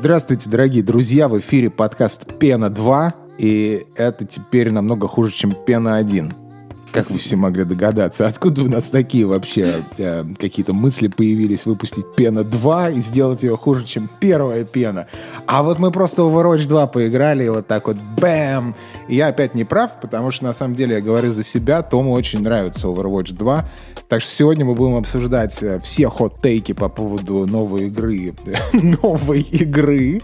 [0.00, 1.28] Здравствуйте, дорогие друзья!
[1.28, 6.32] В эфире подкаст «Пена 2», и это теперь намного хуже, чем «Пена 1».
[6.90, 8.26] Как вы все могли догадаться?
[8.26, 13.58] Откуда у нас такие вообще э, какие-то мысли появились выпустить «Пена 2» и сделать ее
[13.58, 15.06] хуже, чем первая «Пена»?
[15.46, 18.74] А вот мы просто Overwatch 2 поиграли, и вот так вот бэм!
[19.06, 22.12] И я опять не прав, потому что на самом деле я говорю за себя, Тому
[22.12, 23.68] очень нравится Overwatch 2.
[24.10, 28.34] Так что сегодня мы будем обсуждать э, все хот-тейки по поводу новой игры,
[28.72, 30.20] новой игры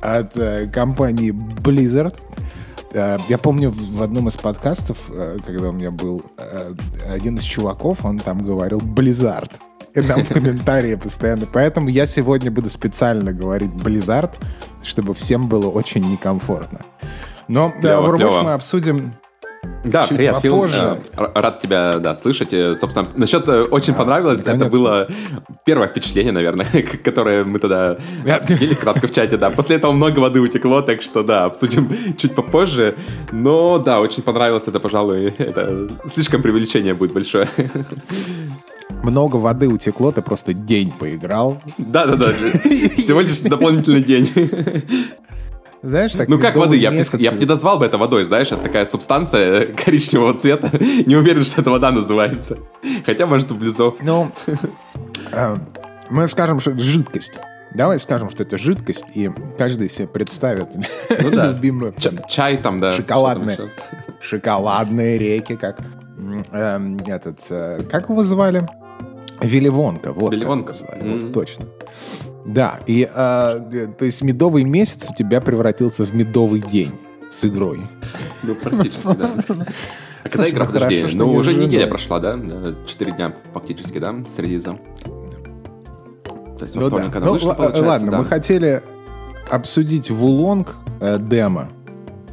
[0.00, 2.16] от э, компании Blizzard.
[2.94, 5.10] Э, я помню в одном из подкастов,
[5.44, 6.22] когда у меня был
[7.06, 9.52] один из чуваков, он там говорил «Blizzard».
[9.94, 11.46] И нам в комментарии постоянно.
[11.52, 14.32] Поэтому я сегодня буду специально говорить «Blizzard»,
[14.82, 16.80] чтобы всем было очень некомфортно.
[17.46, 18.42] Но Клево, Overwatch клево.
[18.42, 19.12] мы обсудим
[19.84, 20.54] Да, чуть привет, Фил.
[20.54, 20.98] попозже.
[21.16, 22.52] Э, р- Рад тебя, да, слышать.
[22.52, 24.40] Э, Собственно, насчет э, очень понравилось.
[24.40, 24.78] Это наконец-то.
[24.78, 25.08] было
[25.64, 26.66] первое впечатление, наверное,
[27.04, 27.96] которое мы тогда
[28.26, 29.50] обсудили кратко в чате, да.
[29.50, 32.96] После этого много воды утекло, так что, да, обсудим чуть попозже.
[33.32, 34.64] Но, да, очень понравилось.
[34.66, 37.48] Это, пожалуй, это слишком преувеличение будет большое.
[39.02, 41.60] много воды утекло, ты просто день поиграл.
[41.78, 42.26] Да-да-да,
[42.96, 44.28] всего лишь дополнительный день.
[45.82, 46.76] Знаешь, так Ну как воды?
[46.76, 50.70] Я, я бы не назвал бы это водой, знаешь, это такая субстанция коричневого цвета.
[51.06, 52.58] Не уверен, что это вода называется.
[53.06, 53.94] Хотя, может, у близов.
[54.02, 54.30] Ну,
[55.32, 55.56] э,
[56.10, 57.38] мы скажем, что это жидкость.
[57.74, 61.48] Давай скажем, что это жидкость, и каждый себе представит Ну да.
[61.52, 62.90] любимую Ча- Чай там, да.
[62.90, 63.58] Шоколадные.
[64.20, 65.78] Шоколадные реки, как
[66.52, 68.66] эм, этот, э, как его звали?
[69.42, 70.12] Вилливонка.
[70.12, 71.32] Вот его звали, вот М.
[71.32, 71.66] точно.
[72.46, 76.92] Да, и э, э, то есть медовый месяц у тебя превратился в медовый день
[77.30, 77.80] с игрой.
[78.42, 79.30] Ну, практически, да.
[80.24, 81.16] А когда игра, ну подожди?
[81.16, 82.38] Ну, не уже неделя прошла, да?
[82.38, 84.78] Э, Четыре дня фактически, да, с релиза.
[86.58, 88.82] То есть во Ну вторник она Ну, вышла, получается, ладно, мы хотели
[89.50, 91.68] обсудить Вулонг э, демо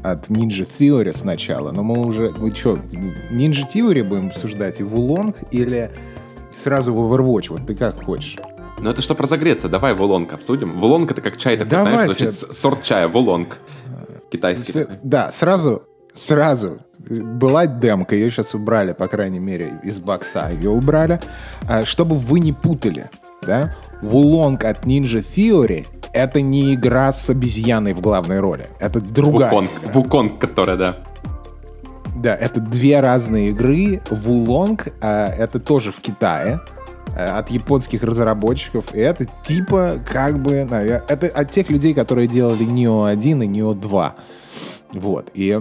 [0.03, 2.33] от Ninja Theory сначала, но мы уже...
[2.37, 2.77] Мы что,
[3.31, 5.91] Ninja Theory будем обсуждать и Вулонг или
[6.55, 7.47] сразу в Overwatch?
[7.49, 8.37] Вот ты как хочешь?
[8.79, 10.77] Ну, это чтобы разогреться, давай вулонг обсудим.
[10.77, 12.13] Вулонг это как чай такой, знаешь, Давайте.
[12.13, 13.57] значит, с- сорт чая, вулонг.
[14.29, 14.71] Китайский.
[14.83, 15.83] С- да, сразу,
[16.13, 16.79] сразу.
[17.09, 21.19] Была демка, ее сейчас убрали, по крайней мере, из бокса ее убрали.
[21.67, 23.09] А, Чтобы вы не путали,
[23.45, 28.67] да, Вулонг от Ninja Theory— это не игра с обезьяной в главной роли.
[28.79, 29.91] Это другая Вуконг, игра.
[29.93, 30.97] Вуконг, которая, да.
[32.25, 34.01] Да, это две разные игры.
[34.09, 36.59] Вулонг а, это тоже в Китае
[37.15, 38.95] а, от японских разработчиков.
[38.95, 43.47] И это типа как бы, наверное, это от тех людей, которые делали Neo 1 и
[43.47, 44.15] Neo 2.
[44.93, 45.29] Вот.
[45.35, 45.51] И,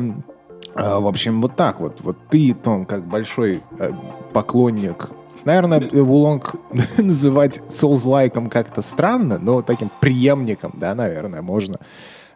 [0.75, 2.01] а, в общем, вот так вот.
[2.01, 3.91] Вот ты, Том, как большой э,
[4.33, 5.11] поклонник
[5.45, 6.55] Наверное, Вулонг
[6.97, 11.77] называть Souls-лайком как-то странно, но таким преемником, да, наверное, можно.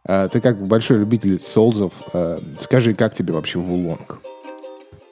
[0.09, 4.21] А, Ты как большой любитель соулзов, э, скажи, как тебе вообще Вулонг?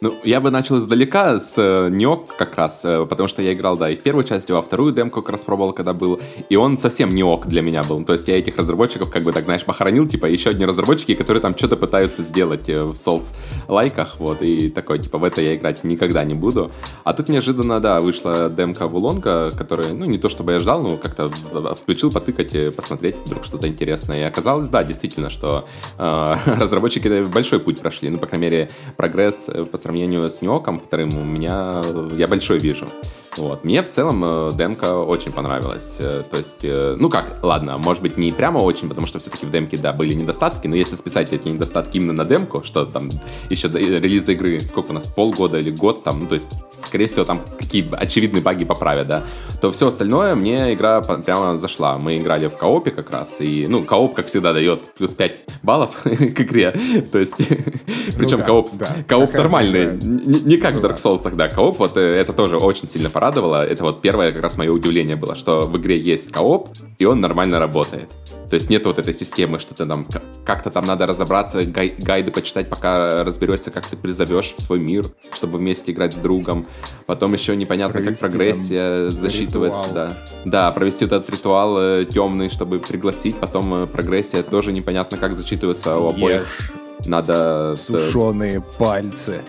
[0.03, 1.91] Ну, я бы начал издалека с э,
[2.37, 4.93] как раз, э, потому что я играл, да, и в первую часть, и во вторую
[4.93, 6.21] демку как раз пробовал, когда был,
[6.51, 8.05] и он совсем Неок для меня был.
[8.05, 11.41] То есть я этих разработчиков, как бы так, знаешь, похоронил, типа, еще одни разработчики, которые
[11.41, 13.35] там что-то пытаются сделать э, в Souls
[13.69, 16.71] лайках, вот, и такой, типа, в это я играть никогда не буду.
[17.05, 20.99] А тут неожиданно, да, вышла демка Вулонга, которая, ну, не то чтобы я ждал, но
[20.99, 21.31] как-то
[21.75, 24.21] включил потыкать, посмотреть, вдруг что-то интересное.
[24.21, 29.49] И оказалось, да, действительно, что э, разработчики большой путь прошли, ну, по крайней мере, прогресс
[29.49, 31.81] э, сравнению с Неоком вторым у меня,
[32.17, 32.89] я большой вижу.
[33.37, 33.65] Вот.
[33.65, 35.97] Мне в целом э, демка очень понравилась.
[35.99, 39.47] Э, То есть, э, ну как, ладно, может быть не прямо очень, потому что все-таки
[39.47, 43.11] в демке, да, были недостатки, но если списать эти недостатки именно на демку, что там
[43.51, 46.49] еще до релиза игры, сколько у нас, полгода или год там, ну то есть,
[46.81, 49.25] скорее всего, там какие очевидные баги поправят, да,
[49.61, 51.99] то все остальное мне игра прямо зашла.
[51.99, 56.01] Мы играли в коопе как раз, и, ну, кооп, как всегда, дает плюс 5 баллов
[56.05, 56.75] к игре,
[57.13, 57.37] то есть,
[58.19, 58.71] причем да, кооп,
[59.07, 63.11] кооп нормальный, не, как в Ну Dark Souls, да, кооп, вот это тоже очень сильно
[63.11, 63.26] порадовало.
[63.29, 66.69] Это вот первое как раз мое удивление было, что в игре есть кооп,
[66.99, 68.09] и он нормально работает.
[68.49, 70.07] То есть нет вот этой системы, что ты там
[70.45, 75.07] как-то там надо разобраться, гай- гайды почитать, пока разберешься, как ты призовешь в свой мир,
[75.33, 76.67] чтобы вместе играть с другом.
[77.07, 79.95] Потом еще непонятно, Провести как прогрессия засчитывается, ритуал.
[79.95, 80.17] да.
[80.45, 85.99] Да, провести этот ритуал э, темный, чтобы пригласить, потом э, прогрессия тоже непонятно, как зачитывается
[85.99, 86.73] у обоих.
[87.05, 87.73] Надо...
[87.75, 89.41] э, сушеные пальцы.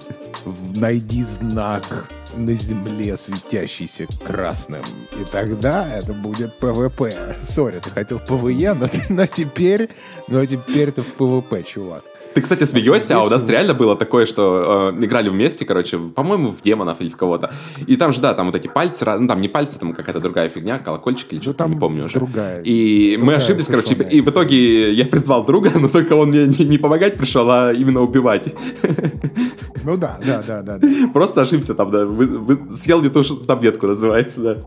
[0.76, 4.82] Найди знак на земле, светящийся красным.
[5.20, 7.12] И тогда это будет PvP.
[7.38, 9.88] Sorry, ты хотел PvE, но, ты- но теперь,
[10.28, 12.04] но теперь ты в PvP, чувак.
[12.34, 16.50] Ты, кстати, смеешься, а у нас реально было такое, что э, играли вместе, короче, по-моему,
[16.50, 17.54] в демонов или в кого-то.
[17.86, 20.50] И там же, да, там вот эти пальцы, ну там не пальцы, там какая-то другая
[20.50, 22.18] фигня, колокольчик или что-то, не помню уже.
[22.18, 22.60] Другая.
[22.62, 26.66] И мы ошиблись, короче, и в итоге я призвал друга, но только он мне не,
[26.66, 28.54] не помогать пришел, а именно убивать.
[29.86, 30.78] Ну да, да, да, да.
[30.78, 30.88] да.
[31.12, 32.04] Просто ошибся там, да.
[32.06, 34.58] Вы, вы съели не ту таблетку, называется, да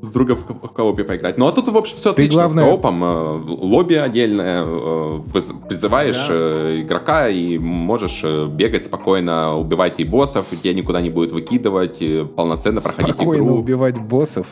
[0.00, 1.38] с другом в коопе поиграть.
[1.38, 2.42] Ну а тут, в общем, все отлично.
[2.42, 2.64] Главное...
[2.64, 5.14] С коопом э, лобби отдельное, э,
[5.68, 6.34] призываешь да.
[6.34, 12.02] Э, игрока и можешь бегать спокойно, убивать и боссов, тебя никуда не будет выкидывать,
[12.36, 13.56] полноценно проходить спокойно игру.
[13.56, 14.46] убивать боссов?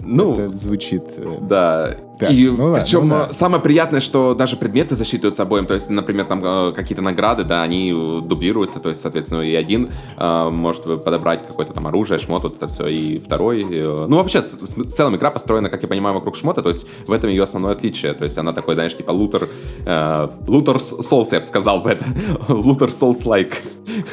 [0.00, 1.04] Ну, это звучит.
[1.42, 1.96] Да.
[2.18, 3.32] Так, и ну причем ну да.
[3.32, 5.66] самое приятное, что даже предметы засчитываются обоим.
[5.66, 8.78] То есть, например, там э, какие-то награды, да, они дублируются.
[8.80, 12.86] То есть, соответственно, и один э, может подобрать какое-то там оружие, шмот, вот это все,
[12.86, 13.62] и второй.
[13.62, 16.62] Э, ну, вообще, в целом игра построена, как я понимаю, вокруг шмота.
[16.62, 18.12] То есть, в этом ее основное отличие.
[18.12, 19.48] То есть, она такой, знаешь, типа лутер,
[19.84, 22.04] э, лутер Souls, я бы сказал бы это.
[22.48, 23.54] лутер Souls-like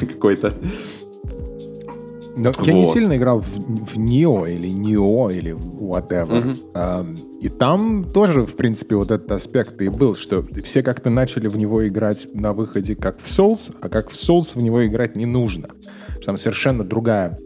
[0.00, 0.52] какой-то.
[2.42, 2.66] Но вот.
[2.66, 6.42] я не сильно играл в, в Нио или Нио или whatever.
[6.42, 6.70] Mm-hmm.
[6.74, 7.06] А,
[7.40, 11.56] и там тоже, в принципе, вот этот аспект и был, что все как-то начали в
[11.56, 15.26] него играть на выходе как в Souls, а как в Souls в него играть не
[15.26, 15.70] нужно.
[16.24, 17.38] Там совершенно другая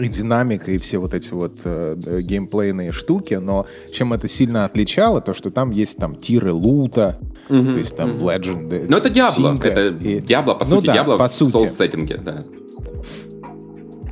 [0.00, 5.20] и динамика, и все вот эти вот э, геймплейные штуки, но чем это сильно отличало,
[5.20, 7.72] то, что там есть там тиры лута, mm-hmm.
[7.72, 8.22] то есть там mm-hmm.
[8.22, 8.86] Legend.
[8.88, 9.56] Ну, это Диабло.
[9.62, 10.20] Это и...
[10.20, 12.42] Диабло, по ну, сути, да, Диабло по в соус-сеттинге, да.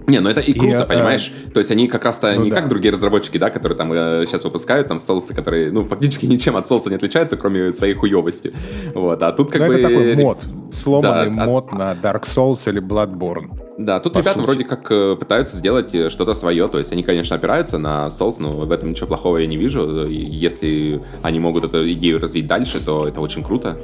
[0.06, 1.32] Не, ну это и круто, и, э, понимаешь?
[1.48, 1.50] А...
[1.50, 2.56] То есть они как раз-то ну, не да.
[2.56, 6.56] как другие разработчики, да, которые там э, сейчас выпускают там соусы, которые, ну, фактически ничем
[6.56, 8.52] от соуса не отличаются, кроме своей хуевости.
[8.94, 9.74] Вот, а тут как Но бы...
[9.74, 11.76] это такой мод, сломанный да, мод а...
[11.76, 13.64] на Dark Souls или Bloodborne.
[13.78, 14.44] Да, тут ребята сути.
[14.44, 18.36] вроде как э, пытаются сделать э, что-то свое, то есть они, конечно, опираются на Souls,
[18.38, 20.06] но в этом ничего плохого я не вижу.
[20.06, 23.76] Если они могут эту идею развить дальше, то это очень круто.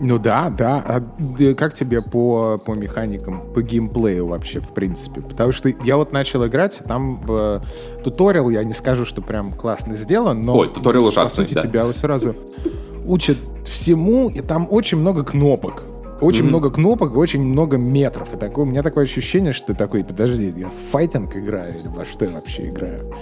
[0.00, 0.82] Ну да, да.
[0.86, 5.22] А как тебе по, по механикам, по геймплею вообще, в принципе?
[5.22, 7.60] Потому что я вот начал играть, там э,
[8.04, 10.58] туториал, я не скажу, что прям классно сделан, но...
[10.58, 11.62] Ой, туториал ужасный, По сути, да.
[11.62, 12.34] тебя сразу
[13.06, 15.84] учат всему, и там очень много кнопок.
[16.20, 16.48] Очень mm-hmm.
[16.48, 18.34] много кнопок, очень много метров.
[18.34, 21.88] И такое, у меня такое ощущение, что ты такой, подожди, я в файтинг играю или
[21.88, 23.12] во что я вообще играю?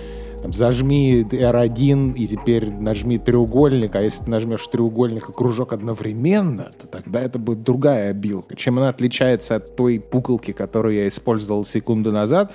[0.44, 6.70] Там, зажми R1 и теперь нажми треугольник, а если ты нажмешь треугольник и кружок одновременно,
[6.79, 8.55] то тогда это будет другая обилка.
[8.55, 12.52] Чем она отличается от той пуколки, которую я использовал секунду назад,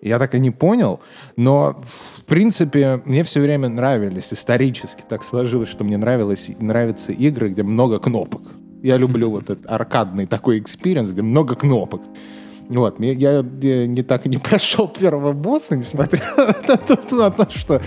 [0.00, 1.00] я так и не понял,
[1.36, 7.50] но в принципе мне все время нравились, исторически так сложилось, что мне нравилось, нравятся игры,
[7.50, 8.44] где много кнопок.
[8.82, 12.00] Я люблю вот этот аркадный такой experience, где много кнопок.
[12.68, 17.80] Вот, я, я не так и не прошел первого босса, несмотря на то, что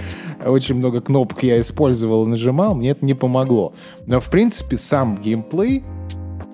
[0.46, 3.74] очень много кнопок я использовал и нажимал, мне это не помогло.
[4.06, 5.84] Но, в принципе, сам геймплей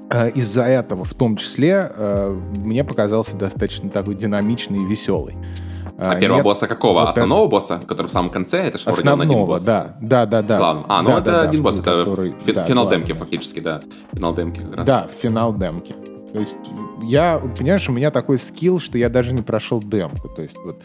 [0.09, 5.35] э, из-за этого, в том числе, э, мне показался достаточно такой динамичный и веселый.
[5.97, 7.01] А, первого Нет, босса какого?
[7.01, 7.51] Вот Основного это...
[7.51, 8.57] босса, который в самом конце?
[8.63, 9.63] Это же Основного, один босс.
[9.63, 9.95] да.
[10.01, 10.57] Да, да, да.
[10.57, 10.85] Главное.
[10.89, 12.35] А, ну да, это да, один да, босс, это который...
[12.43, 13.05] фи- да, финал главный.
[13.05, 13.79] демки фактически, да.
[14.13, 14.85] Финал демки как раз.
[14.85, 15.95] Да, финал демки.
[16.35, 16.57] То есть
[17.01, 20.27] я, понимаешь, у меня такой скилл, что я даже не прошел демку.
[20.27, 20.81] То есть вот,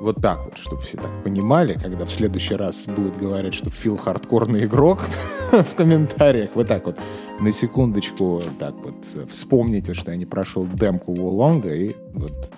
[0.00, 3.98] вот так вот, чтобы все так понимали, когда в следующий раз будут говорить, что Фил
[3.98, 5.02] хардкорный игрок
[5.52, 6.98] в комментариях, вот так вот
[7.40, 12.50] на секундочку так вот вспомните, что я не прошел демку Волонга и вот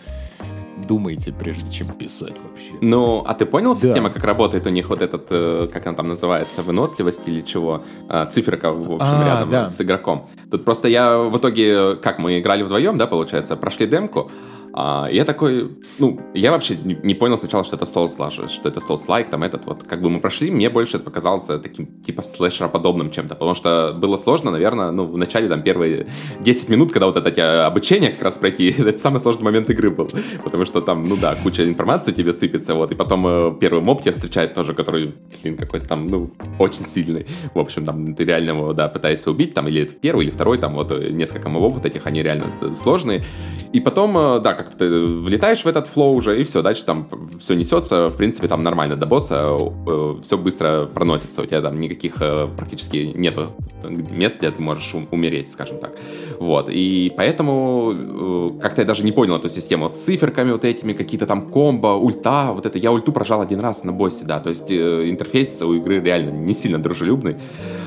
[0.86, 2.74] думаете, прежде чем писать вообще.
[2.80, 3.80] Ну, а ты понял да.
[3.80, 7.82] система, как работает у них вот этот, э, как она там называется, выносливость или чего?
[8.08, 9.66] А, циферка, в общем, а, рядом да.
[9.66, 10.28] с игроком.
[10.50, 14.30] Тут просто я в итоге, как мы играли вдвоем, да, получается, прошли демку,
[14.72, 18.80] а, я такой, ну, я вообще не, не понял сначала, что это Souls, что это
[18.80, 23.10] Souls-like, там этот вот, как бы мы прошли, мне больше это показалось таким, типа, слэшероподобным
[23.10, 26.06] чем-то, потому что было сложно, наверное, ну, в начале, там, первые
[26.40, 30.10] 10 минут, когда вот это обучение как раз пройти, это самый сложный момент игры был,
[30.44, 34.02] потому что там, ну да, куча информации тебе сыпется, вот, и потом э, первый моб
[34.02, 38.50] тебя встречает тоже, который, блин, какой-то там, ну, очень сильный, в общем, там, ты реально
[38.50, 41.86] его, да, пытаешься убить, там, или первый, или второй, там, вот, э, несколько мобов вот
[41.86, 43.24] этих, они реально э, сложные,
[43.72, 47.06] и потом, э, да, как ты влетаешь в этот флоу уже, и все, дальше там
[47.38, 51.78] все несется, в принципе, там нормально до босса, э, все быстро проносится, у тебя там
[51.78, 53.52] никаких э, практически нету
[53.84, 55.92] мест, где ты можешь умереть, скажем так.
[56.38, 61.26] Вот, и поэтому как-то я даже не понял эту систему с циферками вот этими, какие-то
[61.26, 62.78] там комбо, ульта, вот это.
[62.78, 66.54] Я ульту прожал один раз на боссе, да, то есть интерфейс у игры реально не
[66.54, 67.36] сильно дружелюбный.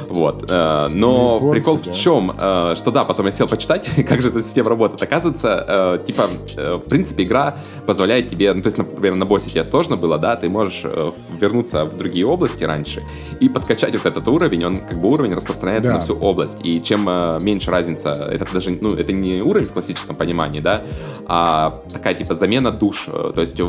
[0.10, 0.50] Вот.
[0.50, 2.76] Но Японцы, прикол в чем, да.
[2.76, 5.02] Что да, потом я сел почитать, как же эта система работает.
[5.02, 6.24] Оказывается, э, типа,
[6.58, 10.18] э, в принципе, игра позволяет тебе, ну, то есть, например, на боссе тебе сложно было,
[10.18, 13.04] да, ты можешь э, вернуться в другие области раньше
[13.40, 15.96] и подкачать вот этот уровень, он, как бы, уровень распространяется да.
[15.96, 19.74] на всю область, и чем э, меньше разница, это даже, ну, это не уровень в
[19.74, 20.82] классическом понимании, да,
[21.26, 23.60] а такая, типа, замена душ, то есть,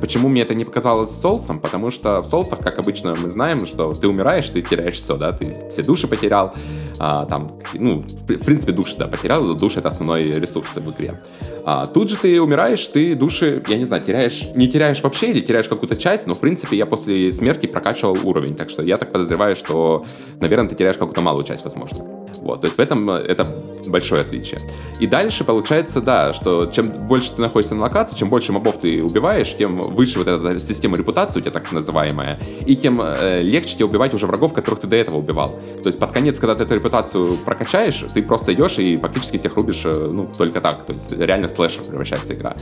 [0.00, 3.92] почему мне это не показалось соусом, потому что в соусах, как обычно мы знаем, что
[3.92, 6.54] ты умираешь, ты теряешь все, да, ты все души потерял,
[6.98, 11.20] а, там, ну, в принципе, души, да, потерял, душ это основной ресурс в игре.
[11.64, 15.40] А, тут же ты умираешь, ты души, я не знаю, теряешь, не теряешь вообще или
[15.40, 19.12] теряешь какую-то часть, но, в принципе, я после смерти прокачивал уровень, так что я так
[19.12, 20.04] подозреваю, что,
[20.40, 22.19] наверное, ты теряешь какую-то малую часть, возможно.
[22.38, 23.46] Вот, то есть в этом это
[23.86, 24.60] большое отличие.
[24.98, 29.02] И дальше получается, да, что чем больше ты находишься на локации, чем больше мобов ты
[29.02, 33.74] убиваешь, тем выше вот эта система репутации у тебя так называемая, и тем э, легче
[33.74, 35.58] тебе убивать уже врагов, которых ты до этого убивал.
[35.82, 39.56] То есть под конец, когда ты эту репутацию прокачаешь, ты просто идешь и фактически всех
[39.56, 40.84] рубишь, э, ну, только так.
[40.84, 42.54] То есть реально слэшер превращается игра.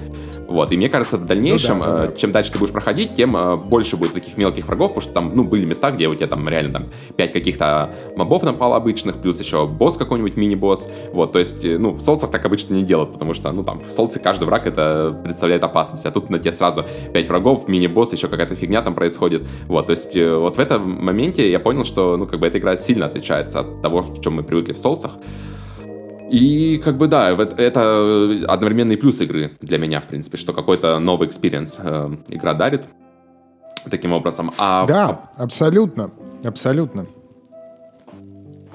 [0.47, 2.17] Вот, и мне кажется, в дальнейшем, ну, да, да, да.
[2.17, 5.33] чем дальше ты будешь проходить, тем э, больше будет таких мелких врагов, потому что там,
[5.35, 6.85] ну, были места, где у тебя там реально там
[7.17, 10.89] 5 каких-то мобов напало обычных, плюс еще босс какой-нибудь мини-босс.
[11.13, 13.65] Вот, то есть, э, ну, в Souls ах так обычно не делают, потому что, ну,
[13.65, 17.29] там, в Souls е каждый враг это представляет опасность, а тут на тебе сразу 5
[17.29, 19.47] врагов, мини-босс, еще какая-то фигня там происходит.
[19.67, 22.59] Вот, то есть, э, вот в этом моменте я понял, что, ну, как бы эта
[22.59, 25.13] игра сильно отличается от того, в чем мы привыкли в Souls ах.
[26.31, 31.27] И как бы да, это одновременный плюс игры для меня, в принципе, что какой-то новый
[31.27, 32.87] experience э, игра дарит
[33.91, 34.51] таким образом.
[34.59, 34.87] А...
[34.87, 36.11] Да, абсолютно,
[36.45, 37.07] абсолютно.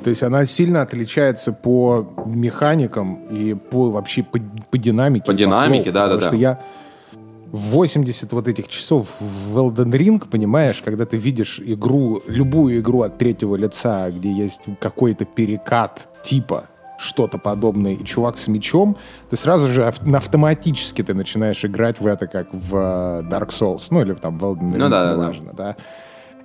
[0.04, 5.26] То есть она сильно отличается по механикам и по вообще по, по динамике.
[5.26, 6.28] По динамике, да, да, да.
[6.28, 6.60] что я
[7.54, 13.18] 80 вот этих часов в Elden Ring, понимаешь, когда ты видишь игру, любую игру от
[13.18, 16.66] третьего лица, где есть какой-то перекат типа
[16.98, 18.98] что-то подобное, и чувак с мечом,
[19.30, 24.02] ты сразу же автоматически ты начинаешь играть в это, как в э, Dark Souls, ну
[24.02, 25.64] или там в Elden Ring, ну, да, неважно, да.
[25.64, 25.76] да.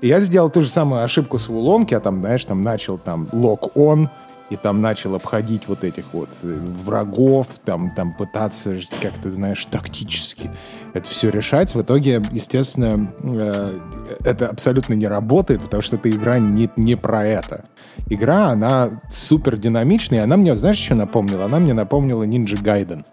[0.00, 4.08] Я сделал ту же самую ошибку с уломки, я там, знаешь, там начал там лок-он,
[4.50, 10.50] и там начал обходить вот этих вот э, врагов, там, там пытаться как-то, знаешь, тактически
[10.94, 11.74] это все решать.
[11.74, 13.78] В итоге, естественно, э,
[14.24, 17.66] это абсолютно не работает, потому что эта игра не, не про это.
[18.08, 21.44] Игра, она супер динамичная, она мне, знаешь, что напомнила?
[21.44, 23.04] Она мне напомнила Ninja Gaiden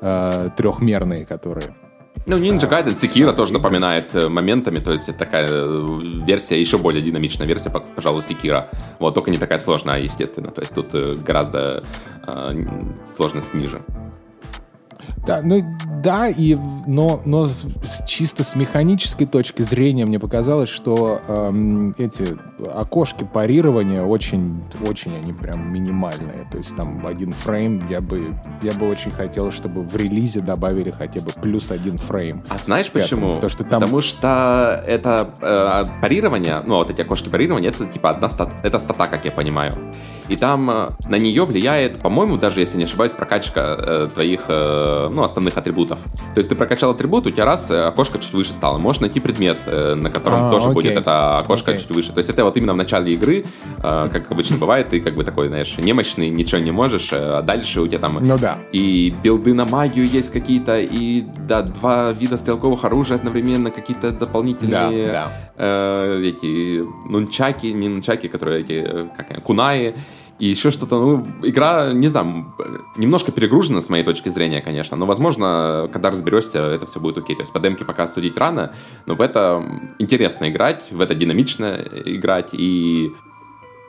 [0.00, 1.74] э, трехмерные, которые
[2.26, 6.78] ну, Ninja Gaiden, Sekiro тоже напоминает э, моментами, то есть это такая э, версия, еще
[6.78, 8.64] более динамичная версия, пожалуй, Sekiro.
[8.98, 10.50] Вот, только не такая сложная, естественно.
[10.50, 11.84] То есть тут э, гораздо
[12.26, 12.56] э,
[13.04, 13.82] сложность ниже.
[15.26, 15.62] Да, ну
[16.04, 17.48] да, и, но, но
[18.06, 22.36] чисто с механической точки зрения мне показалось, что эм, эти
[22.74, 26.46] окошки парирования очень, очень они прям минимальные.
[26.52, 28.26] То есть там один фрейм, я бы,
[28.60, 32.44] я бы очень хотел, чтобы в релизе добавили хотя бы плюс один фрейм.
[32.50, 33.28] А знаешь почему?
[33.28, 33.80] Потому что, там...
[33.80, 38.78] Потому что это э, парирование, ну вот эти окошки парирования, это типа одна стат, это
[38.78, 39.72] стата, как я понимаю.
[40.28, 45.08] И там э, на нее влияет, по-моему, даже если не ошибаюсь, прокачка э, твоих э,
[45.14, 45.98] ну, основных атрибутов.
[46.34, 48.78] То есть ты прокачал атрибут, у тебя раз э, окошко чуть выше стало.
[48.78, 50.74] Можешь найти предмет, э, на котором а, тоже окей.
[50.74, 51.82] будет это окошко окей.
[51.82, 52.12] чуть выше.
[52.12, 53.44] То есть это вот именно в начале игры,
[53.82, 57.80] э, как обычно бывает, ты как бы такой, знаешь, немощный, ничего не можешь, а дальше
[57.80, 58.58] у тебя там ну, да.
[58.72, 65.06] и билды на магию есть какие-то, и да, два вида стрелковых оружия одновременно, какие-то дополнительные
[65.06, 65.32] да, да.
[65.56, 69.94] Э, эти нунчаки, не нунчаки, которые эти, как кунаи,
[70.44, 72.54] и еще что-то, ну, игра, не знаю,
[72.98, 77.34] немножко перегружена с моей точки зрения, конечно, но, возможно, когда разберешься, это все будет окей.
[77.34, 78.74] То есть по демке пока судить рано,
[79.06, 79.64] но в это
[79.98, 83.14] интересно играть, в это динамично играть, и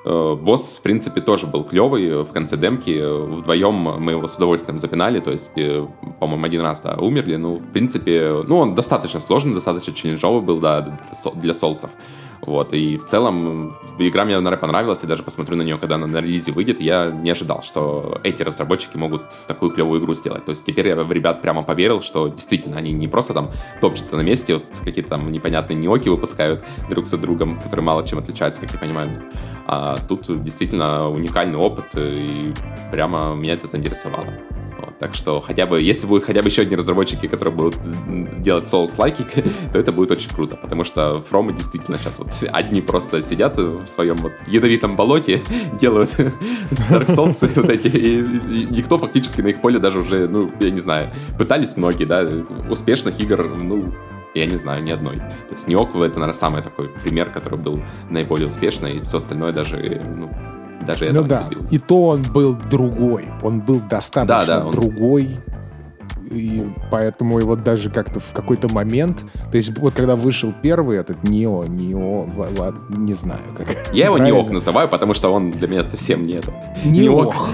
[0.06, 3.02] босс, в принципе, тоже был клевый в конце демки.
[3.04, 5.88] Вдвоем мы его с удовольствием запинали, то есть, э,
[6.20, 7.36] по-моему, один раз, да, умерли.
[7.36, 10.98] Ну, в принципе, ну, он достаточно сложный, достаточно челленджовый был, да,
[11.36, 11.92] для солсов.
[12.42, 16.06] Вот, и в целом игра мне, наверное, понравилась, и даже посмотрю на нее, когда она
[16.06, 20.46] на релизе выйдет, я не ожидал, что эти разработчики могут такую клевую игру сделать.
[20.46, 23.50] То есть теперь я в ребят прямо поверил, что действительно они не просто там
[23.82, 28.20] топчутся на месте, вот какие-то там непонятные неоки выпускают друг за другом, которые мало чем
[28.20, 29.10] отличаются, как я понимаю.
[29.68, 32.54] А тут действительно уникальный опыт, и
[32.92, 34.34] прямо меня это заинтересовало.
[34.78, 37.78] Вот, так что хотя бы, если будут хотя бы еще одни разработчики, которые будут
[38.42, 39.26] делать Souls-лайки,
[39.74, 43.86] то это будет очень круто, потому что Фромы действительно сейчас вот одни просто сидят в
[43.86, 45.42] своем вот ядовитом болоте,
[45.80, 50.52] делают Dark Souls вот эти, и, и никто фактически на их поле даже уже, ну,
[50.60, 52.24] я не знаю, пытались многие, да,
[52.70, 53.94] успешных игр, ну,
[54.36, 55.18] я не знаю ни одной.
[55.18, 59.52] То есть Неок это, наверное, самый такой пример, который был наиболее успешный, и все остальное
[59.52, 60.30] даже, ну,
[60.86, 63.26] даже ну да, и то он был другой.
[63.42, 64.72] Он был достаточно да, да, он...
[64.72, 65.30] другой.
[66.30, 70.98] И поэтому и вот даже как-то в какой-то момент, то есть вот когда вышел первый
[70.98, 72.28] этот Нео, Нео,
[72.90, 73.94] не знаю как.
[73.94, 76.46] Я его Неок называю, потому что он для меня совсем нет.
[76.84, 77.50] Неох.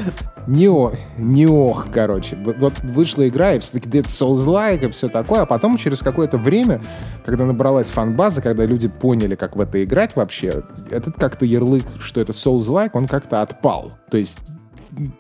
[0.47, 2.35] Неох, неох, короче.
[2.35, 6.81] Вот вышла игра, и все-таки Dead Souls-like и все такое, а потом через какое-то время,
[7.23, 12.19] когда набралась фан-база, когда люди поняли, как в это играть вообще, этот как-то ярлык, что
[12.21, 13.91] это Souls-like, он как-то отпал.
[14.09, 14.39] То есть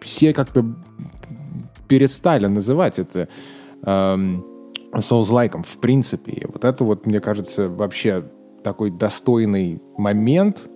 [0.01, 0.65] все как-то
[1.91, 3.27] перестали называть это
[3.85, 4.45] эм,
[4.95, 6.31] Souls-like в принципе.
[6.31, 8.23] И вот это вот, мне кажется, вообще
[8.63, 10.69] такой достойный момент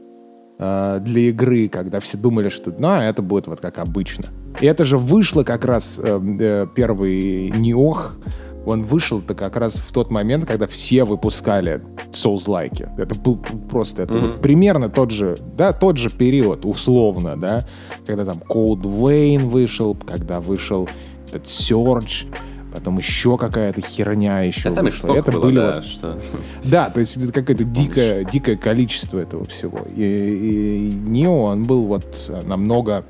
[0.59, 4.25] э, для игры, когда все думали, что ну, а это будет вот как обычно.
[4.59, 8.17] И это же вышло как раз э, э, первый Неох,
[8.65, 11.81] он вышел-то как раз в тот момент, когда все выпускали
[12.11, 12.97] Souls-like.
[12.97, 14.31] Это был просто это mm-hmm.
[14.31, 17.65] вот примерно тот же, да, тот же период, условно, да,
[18.05, 20.89] когда там Cold Vein вышел, когда вышел
[21.27, 22.27] этот Surge,
[22.71, 25.15] потом еще какая-то херня еще да, вышла.
[25.15, 25.85] это было, были да, вот...
[25.85, 26.19] что...
[26.63, 29.79] Да, то есть это какое-то дикое, дикое количество этого всего.
[29.95, 33.05] И, и Нео, он был вот намного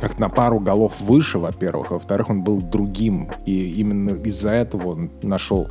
[0.00, 4.92] как на пару голов выше, во-первых, а во-вторых, он был другим, и именно из-за этого
[4.92, 5.68] он нашел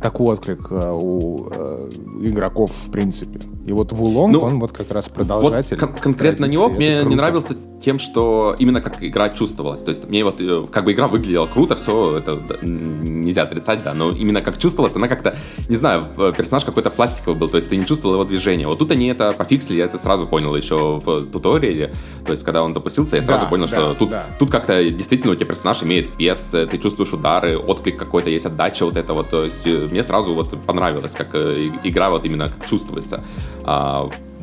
[0.00, 1.90] такой отклик э, у э,
[2.22, 3.40] игроков в принципе.
[3.64, 5.76] И вот Вулонг, ну, он вот как раз продолжатель.
[5.78, 7.08] Вот кон- конкретно него мне круто.
[7.08, 9.82] не нравился тем, что именно как игра чувствовалась.
[9.82, 13.94] То есть мне вот э, как бы игра выглядела круто, все это нельзя отрицать, да,
[13.94, 15.36] но именно как чувствовалась, она как-то,
[15.68, 16.04] не знаю,
[16.36, 18.66] персонаж какой-то пластиковый был, то есть ты не чувствовал его движения.
[18.66, 21.92] Вот тут они это пофиксили, я это сразу понял еще в туториале,
[22.24, 24.26] то есть когда он запустился, я сразу да, понял, да, что тут, да.
[24.38, 28.84] тут как-то действительно у тебя персонаж имеет вес, ты чувствуешь удары, отклик какой-то есть, отдача
[28.84, 32.66] вот это вот, то есть мне сразу вот понравилось, как э, игра вот именно как
[32.66, 33.22] чувствуется.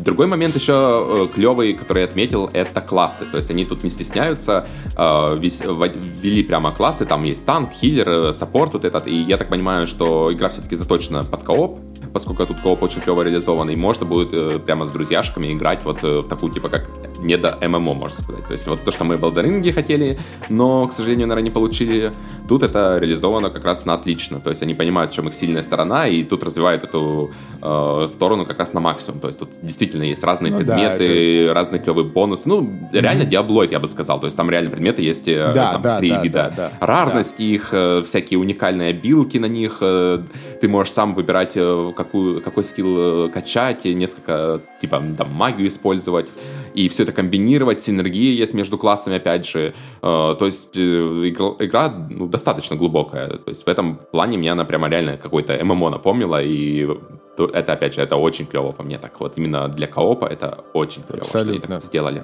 [0.04, 3.26] Другой момент еще э, клевый, который я отметил, это классы.
[3.26, 4.68] То есть они тут не стесняются,
[4.98, 9.08] э, ввели прямо классы, там есть танк, хиллер, саппорт вот этот.
[9.08, 11.80] И я так понимаю, что игра все-таки заточена под кооп,
[12.14, 16.24] поскольку тут кооп очень клево реализован, и можно будет прямо с друзьяшками играть вот в
[16.24, 16.90] такую, типа, как
[17.20, 18.46] не до ММО, можно сказать.
[18.48, 22.12] То есть вот то, что мы в Elden хотели, но, к сожалению, наверное, не получили,
[22.48, 24.40] тут это реализовано как раз на отлично.
[24.40, 28.46] То есть они понимают, в чем их сильная сторона, и тут развивают эту э, сторону
[28.46, 29.20] как раз на максимум.
[29.20, 31.54] То есть тут действительно есть разные ну, предметы, да, это...
[31.54, 32.50] разные клевые бонусы.
[32.50, 34.20] Ну, реально диаблоид, я бы сказал.
[34.20, 36.54] То есть там реально предметы есть э, да, там, да, три да, вида.
[36.56, 37.44] Да, да, Рарность да.
[37.44, 39.78] их, э, всякие уникальные обилки на них.
[39.82, 40.20] Э,
[40.62, 41.58] ты можешь сам выбирать,
[42.04, 46.30] какую, какой скилл качать, несколько, типа, там, магию использовать
[46.74, 49.74] и все это комбинировать, синергия есть между классами, опять же.
[50.02, 53.30] Э, то есть э, игра, ну, достаточно глубокая.
[53.30, 56.88] То есть в этом плане мне она прямо реально какой-то ММО напомнила, и
[57.38, 59.20] это, опять же, это очень клево по мне так.
[59.20, 61.62] Вот именно для коопа это очень клево, Абсолютно.
[61.62, 62.24] что они так сделали.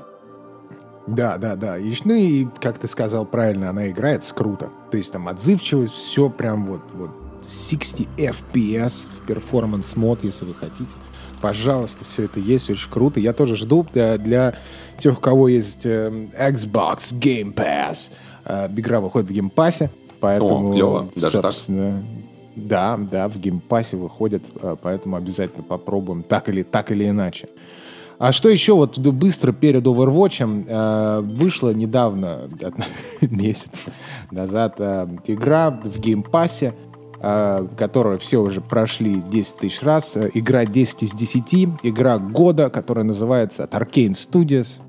[1.08, 1.78] Да, да, да.
[1.78, 4.70] И, ну и, как ты сказал правильно, она играется круто.
[4.92, 7.10] То есть там отзывчивость, все прям вот, вот
[7.50, 10.92] 60 FPS в performance mode, если вы хотите.
[11.42, 13.20] Пожалуйста, все это есть, очень круто.
[13.20, 14.56] Я тоже жду для, для
[14.98, 18.12] тех, у кого есть э, Xbox Game Pass.
[18.46, 19.89] Э, игра выходит в Game Pass е,
[20.20, 21.10] поэтому, О, клево.
[21.16, 21.56] Даже так?
[22.56, 27.08] да, да, в Game Pass е выходит, э, поэтому обязательно попробуем так или, так или
[27.08, 27.48] иначе.
[28.20, 32.50] А что еще вот быстро перед Overwatch э, вышла недавно,
[33.22, 33.86] месяц
[34.30, 36.88] назад, э, игра в Game Pass е Э,
[37.22, 40.16] которую все уже прошли 10 тысяч раз.
[40.16, 41.70] Э, игра 10 из 10.
[41.84, 44.80] Игра года, которая называется от Arcane Studios.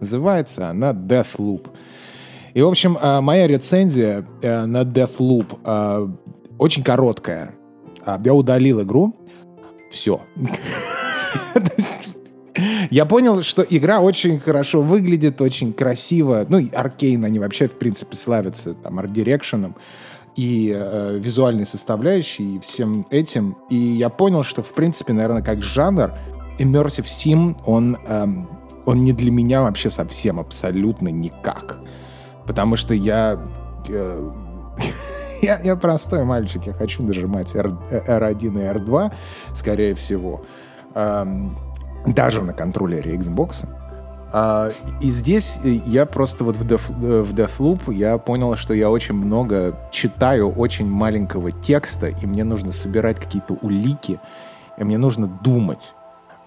[0.00, 1.68] Называется она Deathloop.
[2.54, 6.18] И, в общем, э, моя рецензия на Deathloop
[6.58, 7.54] очень короткая.
[8.24, 9.14] Я удалил игру.
[9.90, 10.20] Все.
[12.90, 16.44] Я понял, что игра очень хорошо выглядит, очень красиво.
[16.48, 19.76] Ну, Аркейн, они вообще, в принципе, славятся там арт-дирекшеном
[20.38, 23.56] и э, визуальной составляющей, и всем этим.
[23.70, 26.12] И я понял, что, в принципе, наверное, как жанр,
[26.60, 28.26] Immersive Sim, он, э,
[28.86, 31.78] он не для меня вообще совсем абсолютно никак.
[32.46, 33.40] Потому что я...
[33.88, 34.30] Э,
[35.42, 39.12] я, я простой мальчик, я хочу нажимать R, R1 и R2,
[39.54, 40.42] скорее всего.
[40.94, 41.56] Эм,
[42.06, 43.66] даже на контроллере Xbox.
[44.32, 49.14] А, и здесь я просто вот в, Death, в Deathloop я понял, что я очень
[49.14, 54.20] много читаю очень маленького текста, и мне нужно собирать какие-то улики,
[54.76, 55.94] и мне нужно думать.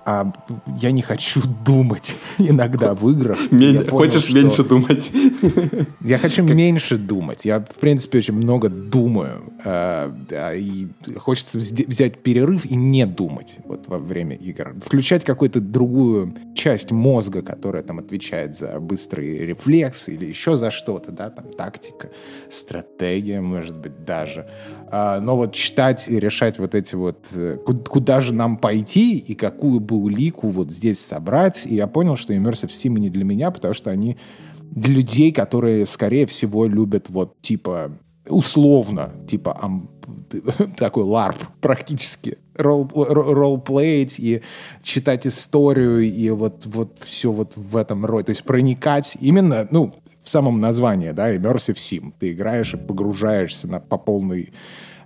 [0.05, 0.31] А
[0.79, 3.37] я не хочу думать иногда в играх.
[3.49, 4.37] Понял, Хочешь что...
[4.37, 5.11] меньше думать?
[6.01, 6.55] Я хочу как...
[6.55, 7.45] меньше думать.
[7.45, 9.41] Я, в принципе, очень много думаю.
[9.63, 10.87] Э, да, и
[11.17, 14.73] хочется взять перерыв и не думать вот во время игр.
[14.83, 21.11] Включать какую-то другую часть мозга, которая там отвечает за быстрые рефлексы или еще за что-то,
[21.11, 22.09] да, там тактика,
[22.49, 24.47] стратегия, может быть, даже.
[24.91, 29.35] А, но вот читать и решать вот эти вот, э, куда же нам пойти и
[29.35, 31.65] какую бы улику вот здесь собрать.
[31.65, 34.17] И я понял, что Immersive Sim не для меня, потому что они
[34.61, 37.91] для людей, которые, скорее всего, любят вот типа
[38.27, 39.89] условно, типа ам,
[40.77, 44.41] такой ларп практически, ролл-плеить и
[44.81, 48.27] читать историю и вот, вот все вот в этом роде.
[48.27, 52.13] То есть проникать именно, ну, в самом названии, да, Immersive Sim.
[52.19, 54.53] Ты играешь и погружаешься на, по полной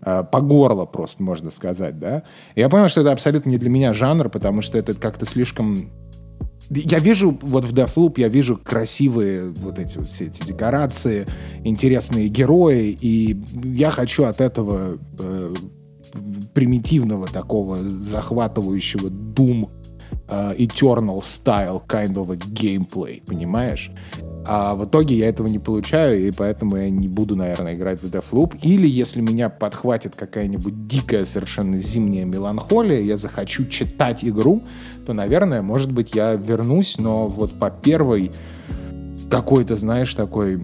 [0.06, 2.24] по горло просто, можно сказать, да.
[2.56, 5.90] Я понял, что это абсолютно не для меня жанр, потому что это как-то слишком
[6.70, 11.28] я вижу, вот в Deathloop я вижу красивые вот эти вот все эти декорации,
[11.64, 15.54] интересные герои, и я хочу от этого э,
[16.54, 19.70] примитивного такого захватывающего Doom
[20.28, 23.92] uh, Eternal style kind of a gameplay, понимаешь?
[24.48, 28.06] А в итоге я этого не получаю, и поэтому я не буду, наверное, играть в
[28.06, 28.60] Deathloop.
[28.62, 34.64] Или если меня подхватит какая-нибудь дикая совершенно зимняя меланхолия, я захочу читать игру,
[35.06, 38.32] то, наверное, может быть, я вернусь, но вот по первой
[39.30, 40.62] какой-то, знаешь, такой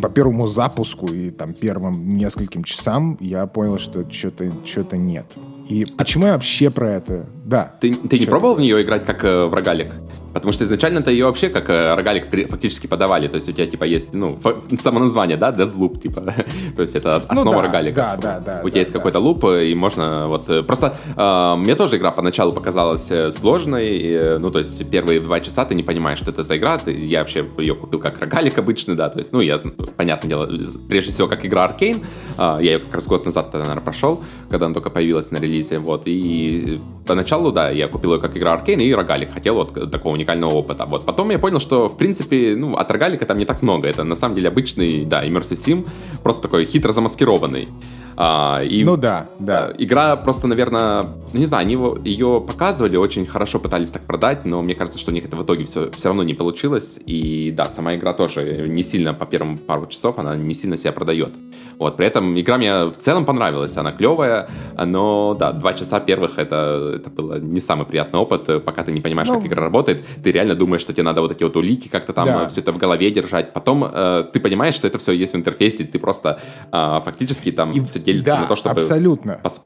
[0.00, 5.26] по первому запуску и там первым нескольким часам я понял, что что-то что нет.
[5.68, 7.26] И почему я вообще про это?
[7.44, 7.74] Да.
[7.80, 9.92] Ты, ты не пробовал в нее играть как э, в рогалик?
[10.32, 13.28] Потому что изначально-то ее вообще как э, рогалик фактически подавали.
[13.28, 14.38] То есть у тебя типа есть, ну,
[14.80, 16.22] само название, да, Deathloop, типа.
[16.76, 17.94] То есть это ну основа ну, да, рогалика.
[17.94, 18.60] Да, да, да.
[18.64, 18.98] У тебя да, есть да.
[18.98, 20.48] какой-то луп, э, и можно вот...
[20.48, 23.86] Э, просто э, мне тоже игра поначалу показалась сложной.
[23.88, 26.78] И, ну, то есть первые два часа ты не понимаешь, что это за игра.
[26.78, 29.10] Ты, я вообще ее купил как рогалик обычный, да.
[29.10, 29.58] То есть, ну, я,
[29.96, 30.50] понятное дело,
[30.88, 31.98] прежде всего как игра Аркейн.
[32.38, 35.78] Э, я ее как раз год назад, наверное, прошел, когда она только появилась на релизе.
[35.78, 36.02] Вот.
[36.06, 39.30] И поначалу, да, я купил ее как игра Аркейн и рогалик.
[39.32, 40.86] Хотел вот такого уникального опыта.
[40.86, 41.04] Вот.
[41.04, 43.88] Потом я понял, что, в принципе, ну, от рогалика там не так много.
[43.88, 45.86] Это на самом деле обычный, да, Immersive Sim,
[46.22, 47.68] просто такой хитро замаскированный.
[48.16, 49.72] А, и, ну да, да.
[49.78, 54.62] Игра просто, наверное, не знаю, они его, ее показывали, очень хорошо пытались так продать, но
[54.62, 56.98] мне кажется, что у них это в итоге все, все равно не получилось.
[57.06, 60.92] И да, сама игра тоже не сильно по первым пару часов, она не сильно себя
[60.92, 61.32] продает.
[61.78, 64.48] Вот, при этом игра мне в целом понравилась, она клевая,
[64.82, 69.00] но да, два часа первых это, это было не самый приятный опыт, пока ты не
[69.00, 71.88] понимаешь, ну, как игра работает, ты реально думаешь, что тебе надо вот эти вот улики
[71.88, 72.48] как-то там да.
[72.48, 73.52] все это в голове держать.
[73.52, 76.38] Потом э, ты понимаешь, что это все есть в интерфейсе, ты просто
[76.70, 79.40] э, фактически там и, все делится да, на то, чтобы абсолютно.
[79.42, 79.62] Пос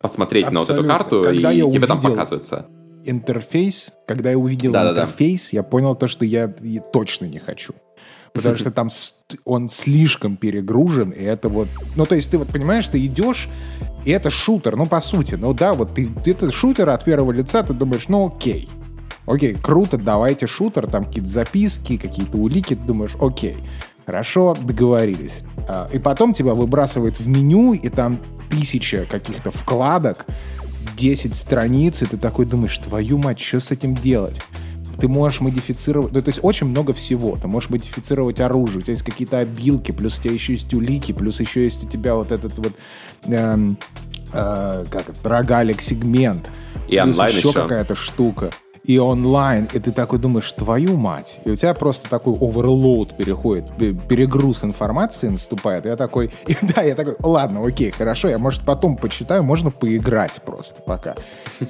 [0.00, 0.74] посмотреть абсолютно.
[0.74, 2.66] на вот эту карту, когда и я тебе там показывается.
[3.04, 5.56] Интерфейс, когда я увидел да, интерфейс, да, да.
[5.58, 6.48] я понял то, что я
[6.92, 7.74] точно не хочу
[8.32, 8.88] потому что там
[9.44, 11.68] он слишком перегружен, и это вот...
[11.96, 13.48] Ну, то есть ты вот понимаешь, ты идешь,
[14.04, 15.34] и это шутер, ну, по сути.
[15.34, 18.68] Ну, да, вот ты, это шутер от первого лица, ты думаешь, ну, окей.
[19.26, 23.56] Окей, круто, давайте шутер, там какие-то записки, какие-то улики, ты думаешь, окей,
[24.06, 25.40] хорошо, договорились.
[25.68, 28.18] А, и потом тебя выбрасывает в меню, и там
[28.50, 30.26] тысяча каких-то вкладок,
[30.96, 34.40] 10 страниц, и ты такой думаешь, твою мать, что с этим делать?
[35.00, 37.38] ты можешь модифицировать, ну, то есть очень много всего.
[37.40, 41.12] Ты можешь модифицировать оружие, у тебя есть какие-то обилки, плюс у тебя еще есть улики,
[41.12, 42.74] плюс еще есть у тебя вот этот вот
[43.24, 43.78] эм,
[44.32, 46.50] э, как это, рогалик сегмент.
[46.86, 47.52] И плюс еще, еще.
[47.54, 48.50] какая-то штука
[48.84, 51.40] и онлайн, и ты такой думаешь, твою мать.
[51.44, 55.86] И у тебя просто такой оверлоуд переходит, перегруз информации наступает.
[55.86, 59.70] И я такой, и да, я такой, ладно, окей, хорошо, я, может, потом почитаю, можно
[59.70, 61.14] поиграть просто пока.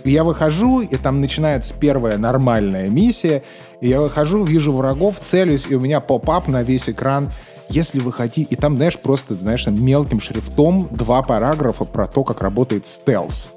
[0.04, 3.42] И я выхожу, и там начинается первая нормальная миссия,
[3.80, 7.30] и я выхожу, вижу врагов, целюсь, и у меня поп-ап на весь экран
[7.70, 8.52] если вы хотите...
[8.52, 13.52] И там, знаешь, просто, знаешь, мелким шрифтом два параграфа про то, как работает стелс.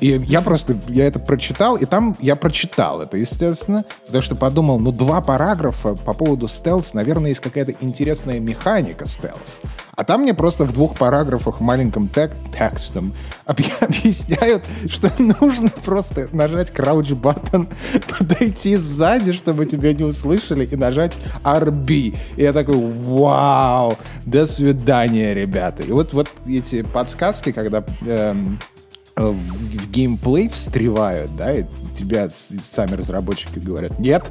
[0.00, 4.78] И я просто, я это прочитал, и там я прочитал это, естественно, потому что подумал,
[4.78, 9.60] ну, два параграфа по поводу стелс, наверное, есть какая-то интересная механика стелс.
[9.94, 13.14] А там мне просто в двух параграфах маленьким тек текстом
[13.46, 17.68] объясняют, что нужно просто нажать button,
[18.18, 22.16] подойти сзади, чтобы тебя не услышали, и нажать RB.
[22.36, 25.82] И я такой, вау, до свидания, ребята.
[25.82, 28.58] И вот, вот эти подсказки, когда эм,
[29.16, 34.30] в, в геймплей встревают, да, и тебя сами разработчики говорят, нет,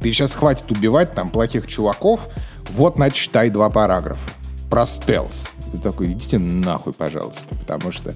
[0.00, 2.28] ты сейчас хватит убивать там плохих чуваков,
[2.70, 4.30] вот начитай два параграфа
[4.70, 5.48] про стелс.
[5.72, 8.14] Ты такой, идите нахуй, пожалуйста, потому что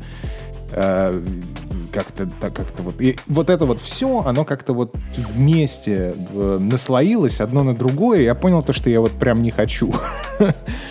[0.72, 1.20] Э,
[1.92, 7.62] как-то как-то вот и вот это вот все оно как-то вот вместе э, наслоилось одно
[7.62, 9.94] на другое я понял то что я вот прям не хочу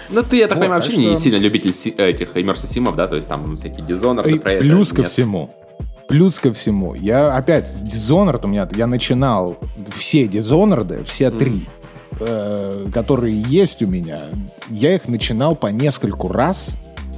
[0.10, 1.02] ну ты я так вот, понимаю вообще что...
[1.02, 5.10] не сильно любитель этих immersive симов да то есть там всякие Dishonored плюс ко нет.
[5.10, 5.50] всему
[6.08, 9.58] Плюс ко всему, я опять Dishonored у меня, я начинал
[9.90, 11.38] все Dishonored, все mm.
[11.38, 11.68] три,
[12.20, 14.20] э, которые есть у меня,
[14.70, 16.78] я их начинал по нескольку раз,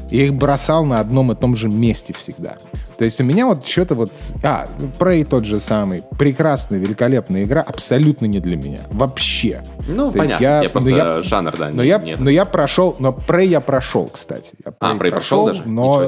[0.09, 2.57] и их бросал на одном и том же месте всегда.
[2.97, 4.11] То есть у меня вот что-то вот...
[4.43, 4.67] А,
[4.99, 6.03] Prey тот же самый.
[6.17, 8.79] Прекрасная, великолепная игра, абсолютно не для меня.
[8.89, 9.63] Вообще.
[9.87, 10.43] Ну, То понятно.
[10.43, 12.19] Я, просто но я, жанр, да, но я, нет.
[12.19, 12.95] Но я прошел...
[12.99, 14.53] Но Prey я прошел, кстати.
[14.63, 15.63] Я Prey а, Prey прошел, прошел даже?
[15.65, 16.07] Но,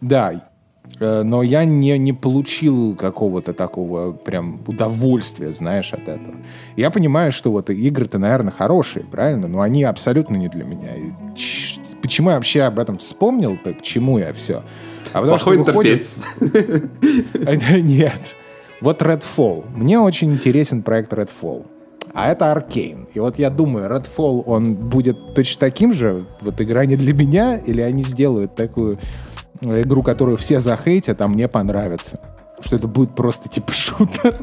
[0.00, 0.32] да,
[1.00, 6.36] но я не, не получил какого-то такого прям удовольствия, знаешь, от этого.
[6.76, 9.48] Я понимаю, что вот игры-то, наверное, хорошие, правильно?
[9.48, 10.94] Но они абсолютно не для меня.
[10.94, 11.10] И
[12.02, 14.62] почему я вообще об этом вспомнил, к чему я все?
[15.12, 16.16] А потому Плохой что интерфейс.
[17.82, 18.36] Нет.
[18.80, 19.64] Вот Redfall.
[19.74, 21.66] Мне очень интересен проект Redfall.
[22.12, 23.08] А это Аркейн.
[23.14, 26.26] И вот я думаю, Redfall, он будет точно таким же?
[26.40, 27.56] Вот игра не для меня?
[27.56, 28.98] Или они сделают такую
[29.60, 32.18] игру, которую все захейтят, а мне понравится
[32.64, 34.34] что это будет просто типа шутер.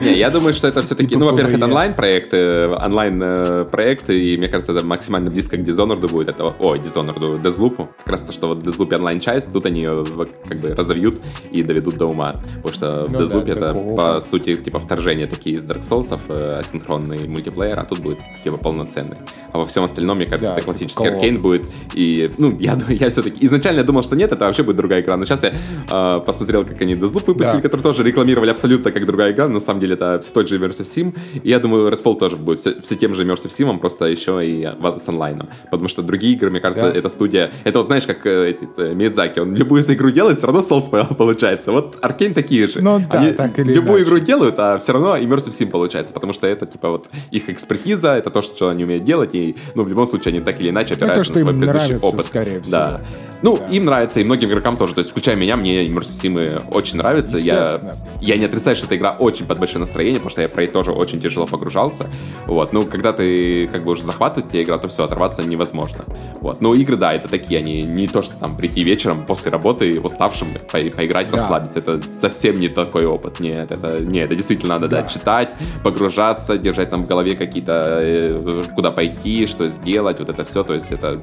[0.00, 4.72] Не, я думаю, что это все-таки, типа ну, во-первых, это онлайн-проекты, онлайн-проекты, и мне кажется,
[4.72, 8.58] это максимально близко к Dishonored будет, это, ой, Dishonored, Deathloop, как раз то, что вот
[8.58, 10.04] Deathloop онлайн-часть, тут они ее
[10.48, 14.54] как бы разовьют и доведут до ума, потому что ну, Deathloop да, это, по сути,
[14.54, 19.16] типа вторжение такие из Dark Souls, э, асинхронный мультиплеер, а тут будет типа полноценный.
[19.52, 22.56] А во всем остальном, мне кажется, да, это типа классический типа аркейн будет, и, ну,
[22.58, 25.52] я, я все-таки, изначально думал, что нет, это вообще будет другая игра, но сейчас я
[25.90, 27.68] э, посмотрел, как они Deathloop выпустили, да.
[27.68, 30.58] который тоже рекламировали абсолютно как другая игра, но на самом деле это все тот же
[30.58, 31.16] Immersive Sim.
[31.42, 34.68] И я думаю, Redfall тоже будет все, все тем же Immersive Sim, просто еще и
[34.98, 35.48] с онлайном.
[35.70, 36.98] Потому что другие игры, мне кажется, да.
[36.98, 37.50] эта студия...
[37.64, 41.72] Это вот, знаешь, как э, э, Мидзаки, он любую игру делает, все равно Souls получается.
[41.72, 42.80] Вот Arkane такие же.
[42.80, 44.10] Ну да, Они так или Любую иначе.
[44.10, 48.16] игру делают, а все равно Immersive Sim получается, потому что это, типа, вот их экспертиза,
[48.16, 50.94] это то, что они умеют делать, и, ну, в любом случае, они так или иначе
[50.94, 52.26] опираются это, на свой предыдущий нравится, опыт.
[52.26, 52.72] скорее всего.
[52.72, 53.00] Да.
[53.42, 53.66] Ну, да.
[53.74, 54.94] им нравится, и многим игрокам тоже.
[54.94, 57.96] То есть, включая меня, мне Immersive Sim очень нравится.
[58.20, 60.64] Я, я не отрицаю, что эта игра очень под большое настроение, потому что я про
[60.64, 62.06] это тоже очень тяжело погружался.
[62.46, 62.72] Вот.
[62.72, 66.04] Ну, когда ты как бы уже захватывает тебя игра, то все, оторваться невозможно.
[66.40, 66.60] Вот.
[66.60, 70.48] Но игры, да, это такие, они не то, что там прийти вечером после работы уставшим,
[70.70, 71.36] по поиграть, да.
[71.36, 71.78] расслабиться.
[71.78, 73.40] Это совсем не такой опыт.
[73.40, 75.02] Нет, это, нет, это действительно надо, да.
[75.02, 80.44] да, читать, погружаться, держать там в голове какие-то, э, куда пойти, что сделать, вот это
[80.44, 80.64] все.
[80.64, 81.20] То есть, это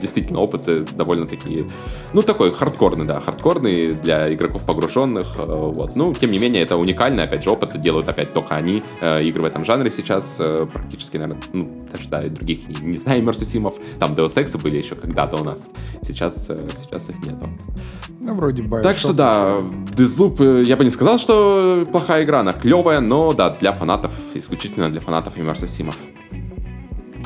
[0.00, 1.66] действительно опыт довольно-таки
[2.12, 5.96] ну, такой хардкорный, да, хардкорный для игроков погруженных, э, вот.
[5.96, 9.42] Ну, тем не менее, это уникально, опять же, опыт делают опять только они, э, игры
[9.42, 13.74] в этом жанре сейчас э, практически, наверное, ну, даже, да, других, не, не знаю, Симов,
[13.98, 15.70] там Deus Ex были еще когда-то у нас,
[16.02, 17.48] сейчас, сейчас их нету.
[18.20, 18.82] Ну, вроде бы.
[18.82, 19.58] Так что, да,
[19.96, 24.90] Deathloop, я бы не сказал, что плохая игра, она клевая, но, да, для фанатов, исключительно
[24.90, 25.96] для фанатов Immersive Симов.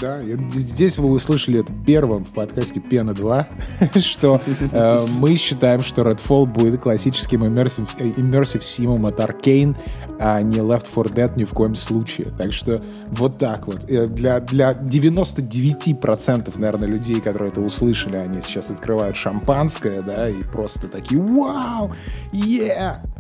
[0.01, 3.49] Да, здесь вы услышали это первым в подкасте Пена 2,
[3.97, 9.77] что э, мы считаем, что Redfall будет классическим immersive, immersive симом от Arkane,
[10.19, 12.29] а не Left 4 Dead ни в коем случае.
[12.37, 13.89] Так что вот так вот.
[13.89, 20.43] Э, для, для 99% наверное, людей, которые это услышали, они сейчас открывают шампанское, да, и
[20.43, 21.93] просто такие «Вау!
[22.33, 23.14] Yeah!»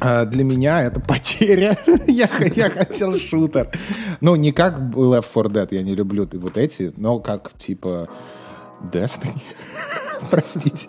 [0.00, 1.76] А для меня это потеря.
[2.06, 3.70] я, я хотел шутер.
[4.20, 8.08] Ну, не как Left 4 Dead, я не люблю вот эти, но как, типа,
[8.80, 9.40] Destiny.
[10.30, 10.88] Простите.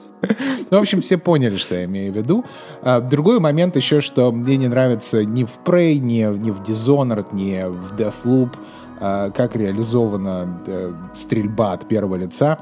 [0.69, 2.45] Ну, в общем, все поняли, что я имею в виду.
[2.81, 7.27] А, другой момент еще, что мне не нравится ни в Prey, ни, ни в Dishonored,
[7.33, 8.55] ни в Deathloop,
[8.99, 12.59] а, как реализована э, стрельба от первого лица.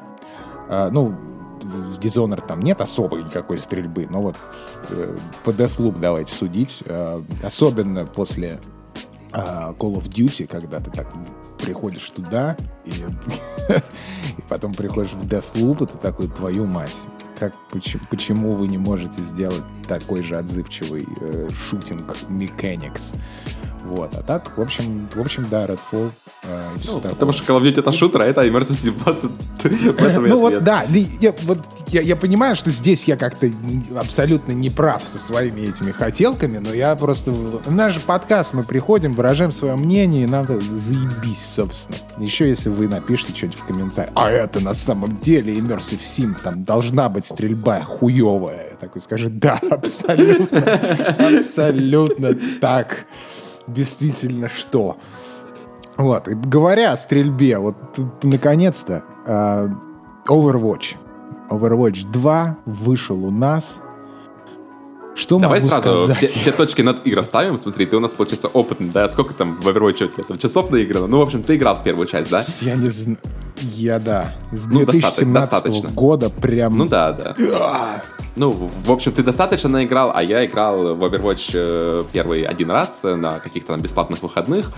[0.70, 1.16] А, ну,
[1.64, 4.36] в Dishonored там нет особой никакой стрельбы, но вот
[4.90, 6.84] э, по Deathloop давайте судить.
[6.86, 8.60] Э, особенно после
[9.34, 11.08] э, Call of Duty, когда ты так
[11.60, 12.92] приходишь туда и,
[14.38, 16.96] и потом приходишь в Deathloop, и ты такой, твою мать,
[17.38, 23.16] как, почему, почему вы не можете сделать такой же отзывчивый э, шутинг Mechanics?
[23.86, 26.12] Вот, а так, в общем, в общем, да, Redfall.
[26.44, 28.94] Э, ну, потому что Call of Duty это шутер, а это Immersive
[29.64, 30.28] Sim.
[30.28, 30.84] Ну вот, да,
[31.20, 33.48] я, вот, я, я понимаю, что здесь я как-то
[33.98, 37.32] абсолютно не прав со своими этими хотелками, но я просто...
[37.32, 41.98] В наш же подкаст мы приходим, выражаем свое мнение, и надо заебись, собственно.
[42.20, 44.12] Еще если вы напишите что-нибудь в комментариях.
[44.16, 48.72] А это на самом деле Immersive Sim, там должна быть стрельба хуевая.
[48.72, 50.80] Я такой скажу, да, абсолютно,
[51.20, 53.06] абсолютно так
[53.68, 54.98] действительно что.
[55.98, 57.76] Вот, и говоря о стрельбе, вот
[58.24, 59.70] наконец-то uh,
[60.28, 60.96] Overwatch.
[61.50, 63.82] Overwatch 2 вышел у нас.
[65.16, 66.18] Что Давай могу сразу сказать?
[66.18, 67.58] все, все точки над и расставим.
[67.58, 69.10] Смотри, ты у нас, получается, опытный, да?
[69.10, 71.08] Сколько там в Overwatch у тебя там часов наиграно?
[71.08, 72.44] Ну, в общем, ты играл в первую часть, да?
[72.62, 73.18] Я не знаю.
[73.74, 74.36] Я, да.
[74.52, 75.90] С Ну, 2017 достаточно.
[75.90, 76.78] года прям...
[76.78, 77.36] Ну да, да.
[78.38, 83.02] Ну, в общем, ты достаточно наиграл, а я играл в Overwatch э, первый один раз
[83.04, 84.72] на каких-то там бесплатных выходных.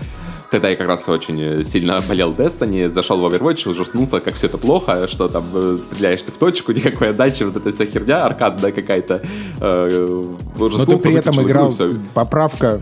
[0.50, 4.46] Тогда я как раз очень э, сильно болел Destiny, зашел в Overwatch, ужаснулся, как все
[4.46, 8.24] это плохо, что там э, стреляешь ты в точку, никакой отдачи, вот эта вся херня,
[8.24, 9.22] аркадная какая-то.
[9.60, 10.24] Э,
[10.58, 11.70] Но ужаснулся, ты при этом игру, играл...
[11.70, 11.90] всё.
[12.14, 12.80] Поправка,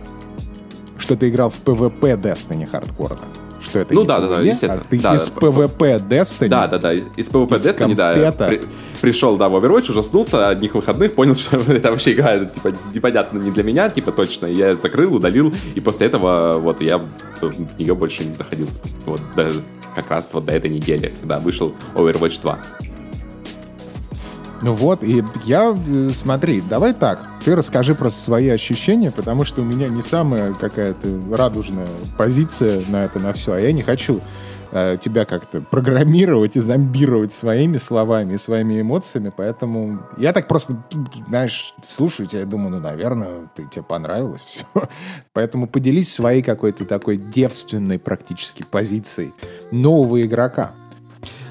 [0.97, 3.27] что ты играл в PvP Destiny хардкорно.
[3.61, 4.83] Что это Ну не да, да, да, естественно.
[4.87, 6.93] А ты Да, из да, PvP Destiny Да, да, да.
[6.95, 8.13] Из PvP Из Destiny, да.
[8.15, 8.47] компета.
[8.49, 8.63] при-
[9.01, 13.51] пришел, да, в Overwatch, ужаснулся одних выходных, понял, что это вообще игра, типа, непонятно не
[13.51, 14.47] для меня, типа, точно.
[14.47, 18.69] Я закрыл, удалил, и после этого вот я в нее больше не заходил.
[19.07, 19.51] Вот до-
[19.95, 22.59] как раз вот до этой недели, когда вышел Overwatch 2.
[24.61, 29.63] Ну вот, и я, э, смотри, давай так, ты расскажи просто свои ощущения, потому что
[29.63, 34.21] у меня не самая какая-то радужная позиция на это, на все, а я не хочу
[34.73, 40.77] э, тебя как-то программировать и зомбировать своими словами и своими эмоциями, поэтому я так просто,
[41.29, 44.65] знаешь, слушаю тебя и думаю, ну, наверное, ты, тебе понравилось все.
[45.35, 49.33] Поэтому поделись своей какой-то такой девственной практически позицией
[49.71, 50.75] нового игрока.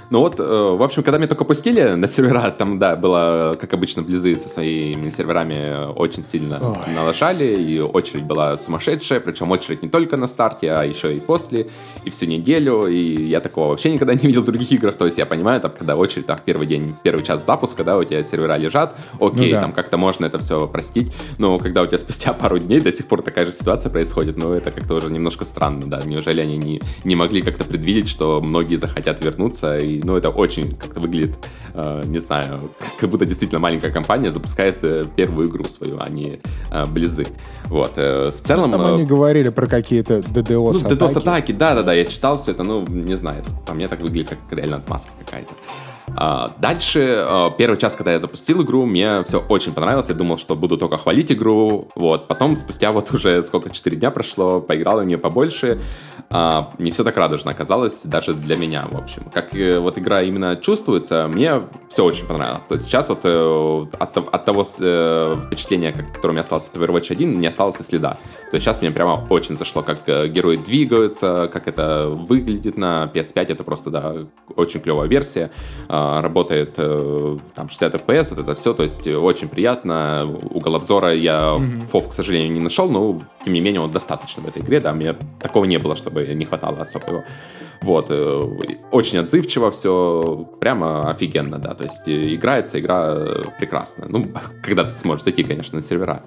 [0.10, 3.74] Ну вот, э, в общем, когда меня только пустили на сервера, там, да, было, как
[3.74, 6.94] обычно, Близы со своими серверами очень сильно Ой.
[6.94, 11.68] налажали, и очередь была сумасшедшая, причем очередь не только на старте, а еще и после,
[12.06, 15.18] и всю неделю, и я такого вообще никогда не видел в других играх, то есть
[15.18, 18.04] я понимаю, там, когда очередь, там, в первый день, в первый час запуска, да, у
[18.04, 19.62] тебя сервера лежат, окей, Ну да.
[19.62, 23.08] там, как-то можно это все простить, но когда у тебя спустя пару дней до сих
[23.08, 26.82] пор такая же ситуация происходит, ну, это как-то уже немножко странно, да, неужели они не,
[27.04, 31.38] не могли как-то предвидеть, что многие захотят вернуться, и, ну, это очень как-то выглядит,
[31.74, 36.40] э, не знаю, как будто действительно маленькая компания запускает э, первую игру свою, а не
[36.72, 37.28] э, Близы.
[37.66, 38.72] Вот, э, в целом...
[38.72, 40.94] Там э, они говорили про какие-то ну, DDoS-атаки.
[40.94, 44.78] DDoS-атаки, да-да-да, я читал все это, ну, не знаю, по мне так выглядит, как реально
[44.78, 45.54] отмазка какая-то.
[46.20, 50.38] А, дальше, а, первый час, когда я запустил игру, мне все очень понравилось, я думал,
[50.38, 55.00] что буду только хвалить игру, вот, потом, спустя вот уже сколько, 4 дня прошло, поиграл
[55.00, 55.80] в нее побольше,
[56.30, 59.24] а, не все так радужно оказалось, даже для меня, в общем.
[59.32, 62.66] Как э, вот игра именно чувствуется, мне все очень понравилось.
[62.66, 66.76] То есть сейчас вот э, от, от того э, впечатления, которое у меня осталось от
[66.76, 68.18] Overwatch 1, не осталось и следа.
[68.50, 73.10] То есть сейчас мне прямо очень зашло, как э, герои двигаются, как это выглядит на
[73.14, 74.16] PS5, это просто, да,
[74.56, 75.52] очень клевая версия.
[76.22, 80.26] Работает э, там 60 FPS, вот это все, то есть э, очень приятно.
[80.50, 81.60] Угол обзора я
[81.92, 84.94] фов, к сожалению, не нашел, но тем не менее он достаточно в этой игре, да,
[84.94, 87.24] мне такого не было, чтобы не хватало особо его.
[87.82, 88.42] Вот, э,
[88.92, 93.16] очень отзывчиво все, прямо офигенно, да, то есть играется игра
[93.60, 94.06] прекрасно.
[94.10, 94.28] Ну,
[94.64, 96.24] когда ты сможешь зайти, конечно, на сервера.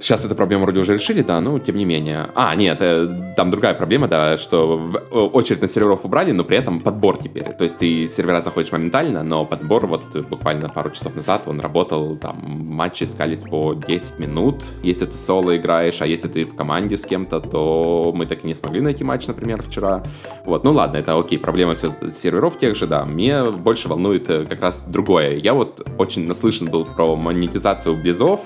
[0.00, 2.30] Сейчас эту проблему вроде уже решили, да, но тем не менее.
[2.34, 6.56] А, нет, э, там другая проблема, да, что э, очередь на серверов убрали, но при
[6.56, 7.52] этом подбор теперь.
[7.52, 12.16] То есть ты сервера заходишь моментально, но подбор вот буквально пару часов назад он работал,
[12.16, 16.96] там матчи искались по 10 минут, если ты соло играешь, а если ты в команде
[16.96, 20.02] с кем-то, то мы так и не смогли найти матч, например, вчера.
[20.46, 23.04] Вот, ну ладно, это окей, проблема все серверов тех же, да.
[23.04, 25.36] Мне больше волнует э, как раз другое.
[25.36, 28.40] Я вот очень наслышан был про монетизацию Близов,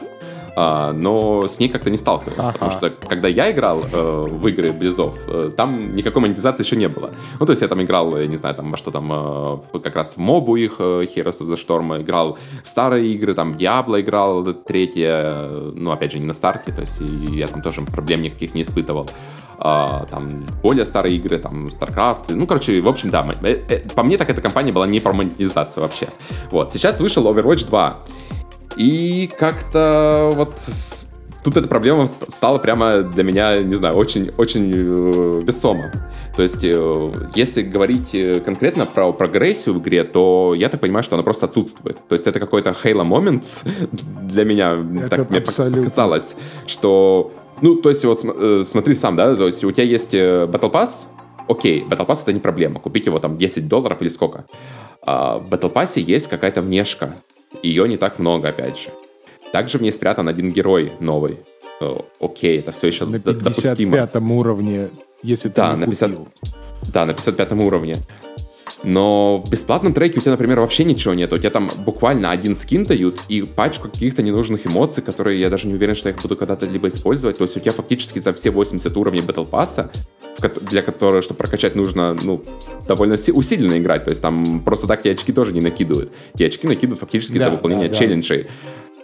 [0.56, 2.52] а, но с ней как-то не сталкивался, Ага.
[2.52, 6.88] потому что когда я играл э, в игры Близов, э, там никакой монетизации еще не
[6.88, 7.10] было.
[7.40, 9.96] Ну, то есть я там играл, я не знаю, там во что там, э, как
[9.96, 14.00] раз в мобу их, э, Heroes of the Storm, играл в старые игры, там Diablo
[14.00, 18.20] играл, третье, э, ну, опять же, не на старте, то есть я там тоже проблем
[18.20, 19.08] никаких не испытывал.
[19.58, 24.02] А, там более старые игры, там StarCraft, ну, короче, в общем, да, э, э, по
[24.02, 26.08] мне так эта компания была не про монетизацию вообще.
[26.50, 27.96] Вот, сейчас вышел Overwatch 2,
[28.76, 30.52] и как-то вот
[31.44, 35.92] тут эта проблема стала прямо для меня, не знаю, очень, очень э, весомо.
[36.34, 41.04] То есть, э, если говорить э, конкретно про прогрессию в игре, то я так понимаю,
[41.04, 41.98] что она просто отсутствует.
[42.08, 43.68] То есть это какой-то Halo Moments
[44.22, 47.32] для меня, Это так мне показалось, что...
[47.60, 51.06] Ну, то есть вот см- смотри сам, да, то есть у тебя есть Battle Pass,
[51.48, 54.46] окей, Battle Pass это не проблема, купить его там 10 долларов или сколько.
[55.02, 57.14] А в Battle Pass есть какая-то внешка,
[57.62, 58.88] ее не так много, опять же.
[59.52, 61.38] Также в ней спрятан один герой новый.
[61.80, 63.92] Э, Окей, это все еще На допустимо.
[63.96, 64.88] 55 уровне,
[65.22, 66.28] если ты Да, не на 50 купил.
[66.92, 67.96] Да, на 55 уровне.
[68.82, 71.32] Но в бесплатном треке у тебя, например, вообще ничего нет.
[71.32, 75.66] У тебя там буквально один скин дают и пачку каких-то ненужных эмоций, которые я даже
[75.66, 77.38] не уверен, что я их буду когда-то либо использовать.
[77.38, 79.90] То есть у тебя фактически за все 80 уровней Battle Pass,
[80.62, 82.43] для которого, чтобы прокачать, нужно, ну,
[82.87, 84.05] довольно си- усиленно играть.
[84.05, 86.12] То есть там просто так тебе очки тоже не накидывают.
[86.37, 87.99] Те очки накидывают фактически Да, за выполнение да, да.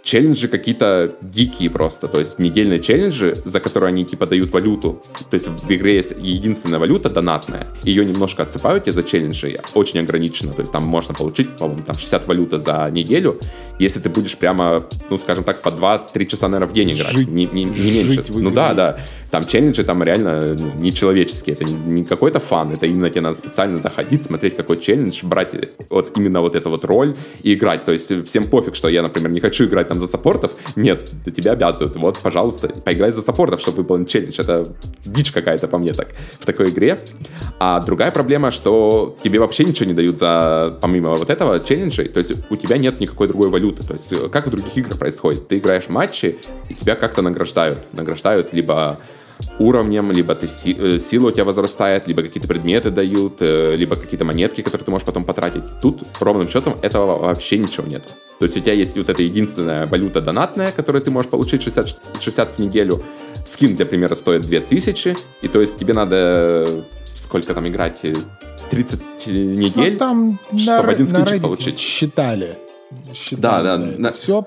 [0.03, 2.07] Челленджи какие-то дикие просто.
[2.07, 5.01] То есть недельные челленджи, за которые они типа дают валюту.
[5.29, 7.67] То есть в игре есть единственная валюта донатная.
[7.83, 10.53] Ее немножко отсыпают тебе за челленджи, очень ограниченно.
[10.53, 13.39] То есть там можно получить, по-моему, там 60 валюты за неделю,
[13.79, 17.11] если ты будешь прямо, ну, скажем так, по 2-3 часа, наверное, в день играть.
[17.11, 18.31] Жить, не, не, не меньше.
[18.33, 18.99] Ну да, да.
[19.31, 21.55] Там челленджи там реально ну, нечеловеческие.
[21.55, 25.53] Это не, не какой-то фан, это именно тебе надо специально заходить, смотреть, какой челлендж, брать
[25.89, 27.85] вот именно вот эту вот роль и играть.
[27.85, 30.53] То есть всем пофиг, что я, например, не хочу играть там за саппортов.
[30.77, 31.97] Нет, тебя обязывают.
[31.97, 34.39] Вот, пожалуйста, поиграй за саппортов, чтобы выполнить челлендж.
[34.39, 34.69] Это
[35.05, 37.01] дичь какая-то по мне так в такой игре.
[37.59, 42.07] А другая проблема, что тебе вообще ничего не дают за, помимо вот этого челленджей.
[42.07, 43.83] То есть у тебя нет никакой другой валюты.
[43.83, 45.49] То есть как в других играх происходит?
[45.49, 46.37] Ты играешь матчи,
[46.69, 47.85] и тебя как-то награждают.
[47.91, 48.97] Награждают либо
[49.59, 54.25] уровнем, либо ты э, сила у тебя возрастает, либо какие-то предметы дают, э, либо какие-то
[54.25, 55.63] монетки, которые ты можешь потом потратить.
[55.81, 58.03] Тут ровным счетом этого вообще ничего нет.
[58.39, 61.99] То есть у тебя есть вот эта единственная валюта донатная, которую ты можешь получить 60,
[62.19, 63.03] 60 в неделю.
[63.45, 66.85] Скин, для примера, стоит 2000, и то есть тебе надо
[67.15, 68.01] сколько там играть?
[68.69, 71.79] 30 недель, ну, там чтобы на, один скинчик получить.
[71.79, 72.57] Считали.
[73.31, 73.77] Да, да.
[73.77, 74.45] На, все.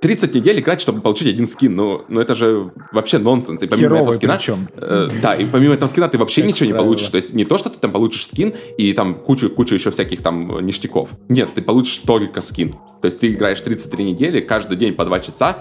[0.00, 1.74] 30 недель играть, чтобы получить один скин.
[1.76, 3.62] Ну, ну это же вообще нонсенс.
[3.62, 4.34] И помимо Херовый этого скина...
[4.34, 4.68] Причем.
[4.76, 6.84] Э, да, и помимо этого скина ты вообще Как ничего правило.
[6.84, 7.08] не получишь.
[7.08, 10.22] То есть не то, что ты там получишь скин и там кучу, кучу еще всяких
[10.22, 11.10] там ништяков.
[11.28, 12.72] Нет, ты получишь только скин.
[13.00, 15.58] То есть ты играешь 33 недели, каждый день по 2 часа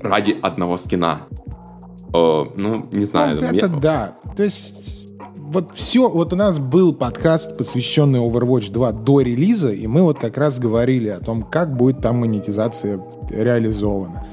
[0.00, 1.22] ради одного скина.
[2.12, 3.38] О, ну, не знаю.
[3.40, 4.18] Ну, мне- это да.
[4.36, 5.01] То есть
[5.52, 10.18] вот все, вот у нас был подкаст, посвященный Overwatch 2 до релиза, и мы вот
[10.18, 12.98] как раз говорили о том, как будет там монетизация
[13.28, 14.24] реализована.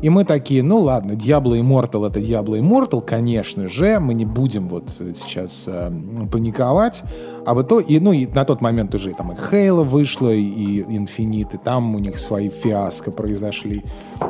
[0.00, 4.68] И мы такие, ну ладно, Diablo Immortal это Diablo Immortal, конечно же, мы не будем
[4.68, 5.90] вот сейчас э,
[6.30, 7.02] паниковать.
[7.44, 10.82] А в итоге, и, ну и на тот момент уже там и Halo вышла, и
[10.82, 13.82] Infinite, и там у них свои фиаско произошли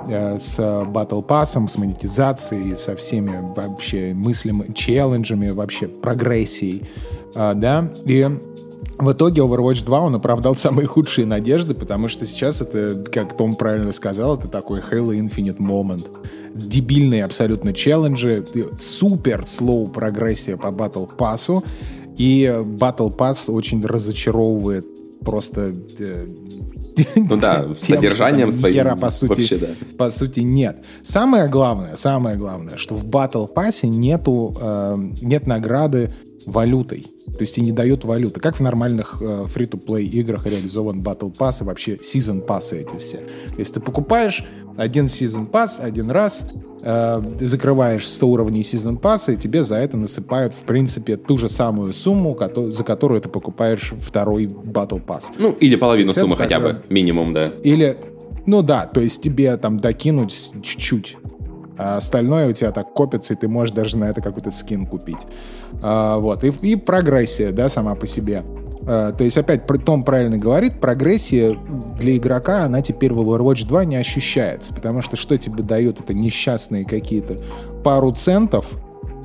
[0.09, 6.85] э, с Battle Pass, с монетизацией, со всеми вообще мыслями, челленджами, вообще прогрессией,
[7.35, 8.27] э, да, и
[8.99, 13.55] в итоге Overwatch 2 он оправдал самые худшие надежды, потому что сейчас это, как Том
[13.55, 16.07] правильно сказал, это такой Halo Infinite moment.
[16.55, 18.45] Дебильные абсолютно челленджи,
[18.77, 21.63] супер слоу прогрессия по Battle Pass,
[22.17, 24.85] и Battle Pass очень разочаровывает
[25.25, 25.75] просто...
[25.99, 26.27] э,
[27.15, 29.69] Ну да, тем, содержанием своим хера, по сути, вообще, да.
[29.97, 30.79] по сути, нет.
[31.03, 36.13] Самое главное, самое главное, что в Battle Pass нету, э, нет награды
[36.47, 37.07] валютой.
[37.26, 38.41] То есть и не дает валюты.
[38.41, 43.20] Как в нормальных э, free-to-play играх реализован Battle Pass и вообще Season Pass эти все.
[43.59, 44.45] Если ты покупаешь
[44.76, 46.51] один Season Pass один раз,
[46.82, 51.49] э, закрываешь 100 уровней Season Pass, и тебе за это насыпают, в принципе, ту же
[51.49, 55.24] самую сумму, кото- за которую ты покупаешь второй Battle Pass.
[55.39, 57.49] Ну, или половину суммы хотя бы, минимум, да.
[57.62, 57.97] Или,
[58.47, 61.16] ну да, то есть тебе там докинуть чуть-чуть.
[61.79, 65.26] А остальное у тебя так копится, и ты можешь даже на это какой-то скин купить.
[65.81, 66.45] А, вот.
[66.45, 68.43] И, и прогрессия, да, сама по себе.
[68.87, 71.57] А, то есть, опять, Том правильно говорит, прогрессия
[71.99, 74.74] для игрока, она теперь в Overwatch 2 не ощущается.
[74.74, 77.37] Потому что что тебе дает это несчастные какие-то
[77.85, 78.66] пару центов,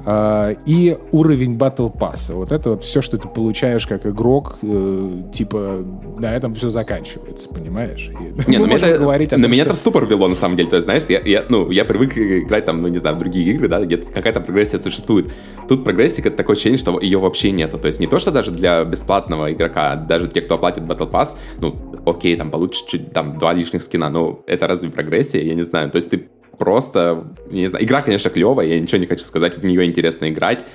[0.06, 2.34] и уровень Battle Pass.
[2.34, 5.86] Вот это вот все, что ты получаешь как игрок, э, типа,
[6.18, 8.12] на этом все заканчивается, понимаешь?
[8.20, 10.28] И Не, ну, меня можем это, говорить на том, меня что- это в ступор ввело,
[10.28, 10.70] на самом деле.
[10.70, 13.45] То есть, знаешь, я, я, ну, я привык играть там, ну, не знаю, в другие
[13.54, 15.32] игры, да, где какая-то прогрессия существует.
[15.68, 17.78] Тут прогрессия, как такое ощущение, что ее вообще нету.
[17.78, 21.10] То есть не то, что даже для бесплатного игрока, а даже те, кто оплатит Battle
[21.10, 21.76] Pass, ну,
[22.06, 25.41] окей, там получишь чуть, там, два лишних скина, но это разве прогрессия?
[25.41, 25.89] Я не знаю.
[25.91, 26.28] То есть ты
[26.58, 27.20] просто,
[27.51, 30.66] не знаю, игра, конечно, клевая, я ничего не хочу сказать, в нее интересно играть,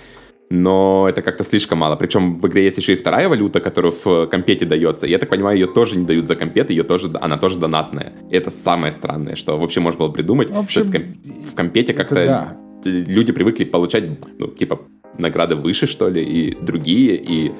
[0.51, 1.97] но это как-то слишком мало.
[1.97, 5.07] Причем в игре есть еще и вторая валюта, которая в компете дается.
[5.07, 8.15] Я так понимаю, ее тоже не дают за компет, ее тоже, она тоже донатная.
[8.31, 10.51] И это самое странное, что вообще можно было придумать.
[10.51, 12.57] В общем, То есть ком- в компете как-то да.
[12.85, 14.05] люди привыкли получать,
[14.39, 14.81] ну, типа,
[15.19, 17.53] награды выше, что ли, и другие, и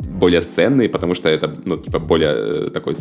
[0.00, 2.94] более ценные, потому что это, ну, типа, более э, такой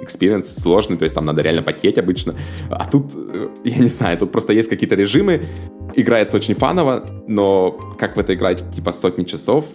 [0.00, 2.34] experience сложный, то есть там надо реально потеть обычно.
[2.70, 5.42] А тут, э, я не знаю, тут просто есть какие-то режимы,
[5.94, 9.66] играется очень фаново, но как в это играть, типа, сотни часов,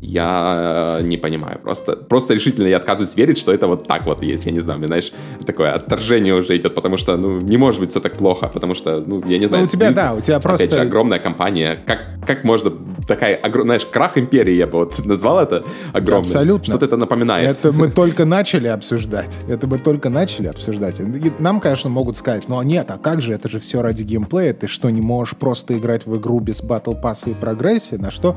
[0.00, 1.58] я не понимаю.
[1.60, 4.46] Просто, просто решительно я отказываюсь верить, что это вот так вот есть.
[4.46, 5.12] Я не знаю, мне, знаешь,
[5.46, 9.02] такое отторжение уже идет, потому что, ну, не может быть все так плохо, потому что,
[9.06, 9.64] ну, я не знаю.
[9.64, 11.78] у тебя, Blizzard, да, у тебя опять же, просто- огромная компания.
[11.86, 12.72] Как, как можно
[13.06, 16.20] такая, знаешь, крах империи, я бы вот назвал это огромным.
[16.20, 16.64] Абсолютно.
[16.64, 17.48] Что-то это напоминает.
[17.50, 19.40] Это мы только начали обсуждать.
[19.48, 20.96] Это мы только начали обсуждать.
[21.38, 24.52] Нам, конечно, могут сказать, ну нет, а как же, это же все ради геймплея.
[24.52, 28.36] Ты что, не можешь просто играть в игру без Battle запасы и прогрессии, на что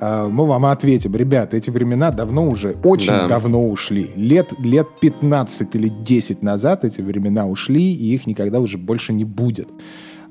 [0.00, 3.26] э, мы вам ответим, ребят, эти времена давно уже, очень да.
[3.26, 4.12] давно ушли.
[4.14, 9.24] Лет, лет 15 или 10 назад эти времена ушли, и их никогда уже больше не
[9.24, 9.68] будет.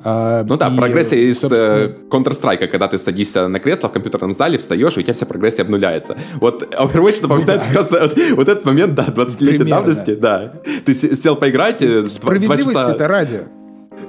[0.06, 1.96] А, ну да, и, прогрессия из э, собственно...
[2.10, 5.64] Counter-Strike, когда ты садишься на кресло в компьютерном зале, встаешь, и у тебя вся прогрессия
[5.64, 6.18] обнуляется.
[6.36, 7.68] Вот Overwatch напоминает да.
[7.68, 10.54] как раз вот, вот этот момент, да, 20-летней давности, да.
[10.86, 12.92] Ты сел поиграть, э, Справедливости часа...
[12.92, 13.42] это ради.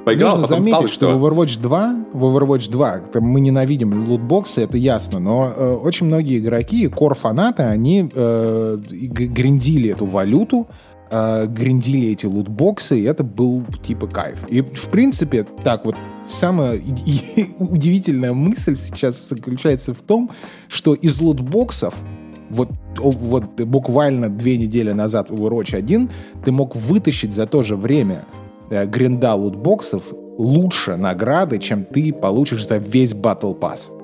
[0.04, 4.76] Поиграл, Нужно заметить, встал, что в Overwatch 2, в Overwatch 2 мы ненавидим лутбоксы, это
[4.76, 10.68] ясно, но э, очень многие игроки, кор-фанаты, они э, гриндили эту валюту,
[11.10, 14.44] э, гриндили эти лутбоксы, и это был типа кайф.
[14.50, 16.78] И, в принципе, так вот, самая
[17.58, 20.30] удивительная мысль сейчас заключается в том,
[20.68, 21.94] что из лутбоксов
[22.50, 26.10] вот, вот буквально две недели назад в Overwatch 1
[26.44, 28.26] ты мог вытащить за то же время
[28.70, 34.03] гринда лутбоксов лучше награды, чем ты получишь за весь Battle Pass.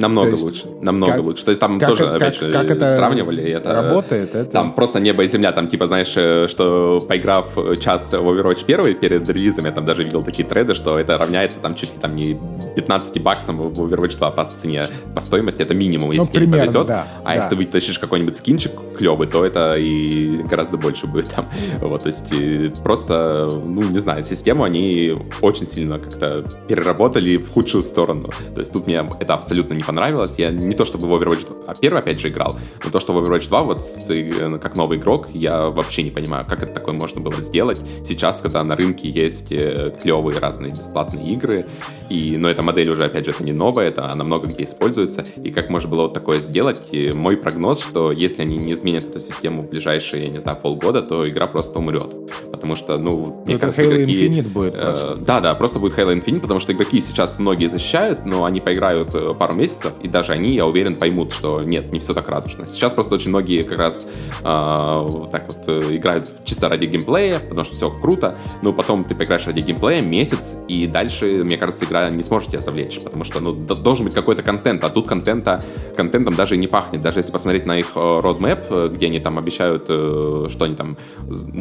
[0.00, 1.44] Намного есть, лучше, намного как, лучше.
[1.44, 3.44] То есть там как, тоже, опять же, как это сравнивали.
[3.44, 4.34] Это, работает?
[4.34, 4.50] Это...
[4.50, 5.52] Там просто небо и земля.
[5.52, 7.46] Там типа, знаешь, э, что поиграв
[7.80, 11.58] час в Overwatch 1 перед релизом, я там даже видел такие треды, что это равняется
[11.58, 12.38] там чуть ли там не
[12.76, 15.62] 15 баксам в Overwatch 2 по цене, по стоимости.
[15.62, 16.86] Это минимум, если ну, примерно, повезет.
[16.86, 17.34] Да, а да.
[17.34, 21.48] если ты вытащишь какой-нибудь скинчик клевый, то это и гораздо больше будет там.
[21.80, 27.82] Вот, то есть просто, ну, не знаю, систему они очень сильно как-то переработали в худшую
[27.82, 28.30] сторону.
[28.54, 30.38] То есть тут мне это абсолютно не понравилось.
[30.38, 33.12] Я не то чтобы в Overwatch 2, а первый опять же играл, но то, что
[33.12, 36.72] в Overwatch 2, вот с, э, как новый игрок, я вообще не понимаю, как это
[36.72, 41.66] такое можно было сделать сейчас, когда на рынке есть э, клевые разные бесплатные игры,
[42.08, 45.24] и, но эта модель уже, опять же, это не новая, это она много где используется,
[45.42, 46.80] и как можно было вот такое сделать?
[46.92, 50.56] И мой прогноз, что если они не изменят эту систему в ближайшие, я не знаю,
[50.62, 52.14] полгода, то игра просто умрет.
[52.52, 54.28] Потому что, ну, мне это кажется, Halo игроки...
[54.28, 55.16] Infinite будет э, просто.
[55.16, 59.16] Да, да, просто будет Halo Infinite, потому что игроки сейчас многие защищают, но они поиграют
[59.38, 59.69] пару месяцев,
[60.02, 62.66] и даже они, я уверен, поймут, что нет, не все так радужно.
[62.66, 64.08] Сейчас просто очень многие как раз
[64.40, 69.14] э, так вот э, играют чисто ради геймплея, потому что все круто, но потом ты
[69.14, 73.40] поиграешь ради геймплея месяц, и дальше, мне кажется, игра не сможет тебя завлечь, потому что,
[73.40, 75.62] ну, должен быть какой-то контент, а тут контента,
[75.96, 77.02] контентом даже не пахнет.
[77.02, 80.96] Даже если посмотреть на их roadmap, э, где они там обещают, э, что они там,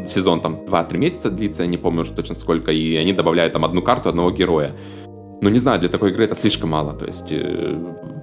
[0.08, 3.66] сезон там 2-3 месяца длится, я не помню уже точно сколько, и они добавляют там
[3.66, 4.76] одну карту одного героя.
[5.42, 6.94] Ну, не знаю, для такой игры это слишком мало.
[6.94, 7.76] То есть, э,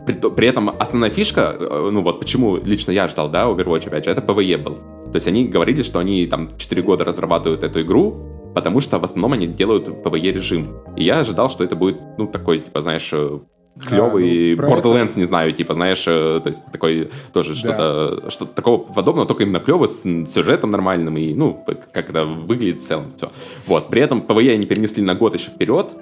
[0.07, 4.05] при, при этом основная фишка, э, ну вот почему лично я ждал, да, Overwatch, опять
[4.05, 4.75] же, это PvE был.
[5.11, 9.05] То есть они говорили, что они там 4 года разрабатывают эту игру, потому что в
[9.05, 10.79] основном они делают PvE режим.
[10.97, 13.39] И я ожидал, что это будет, ну, такой, типа, знаешь, э,
[13.81, 15.21] клевый да, ну, Borderlands, это...
[15.21, 17.59] не знаю, типа, знаешь, то есть такой тоже да.
[17.59, 22.79] что-то, что такого подобного, только именно клево, с сюжетом нормальным и, ну, как это выглядит
[22.79, 23.31] в целом, все.
[23.67, 25.93] Вот, при этом PvE они перенесли на год еще вперед,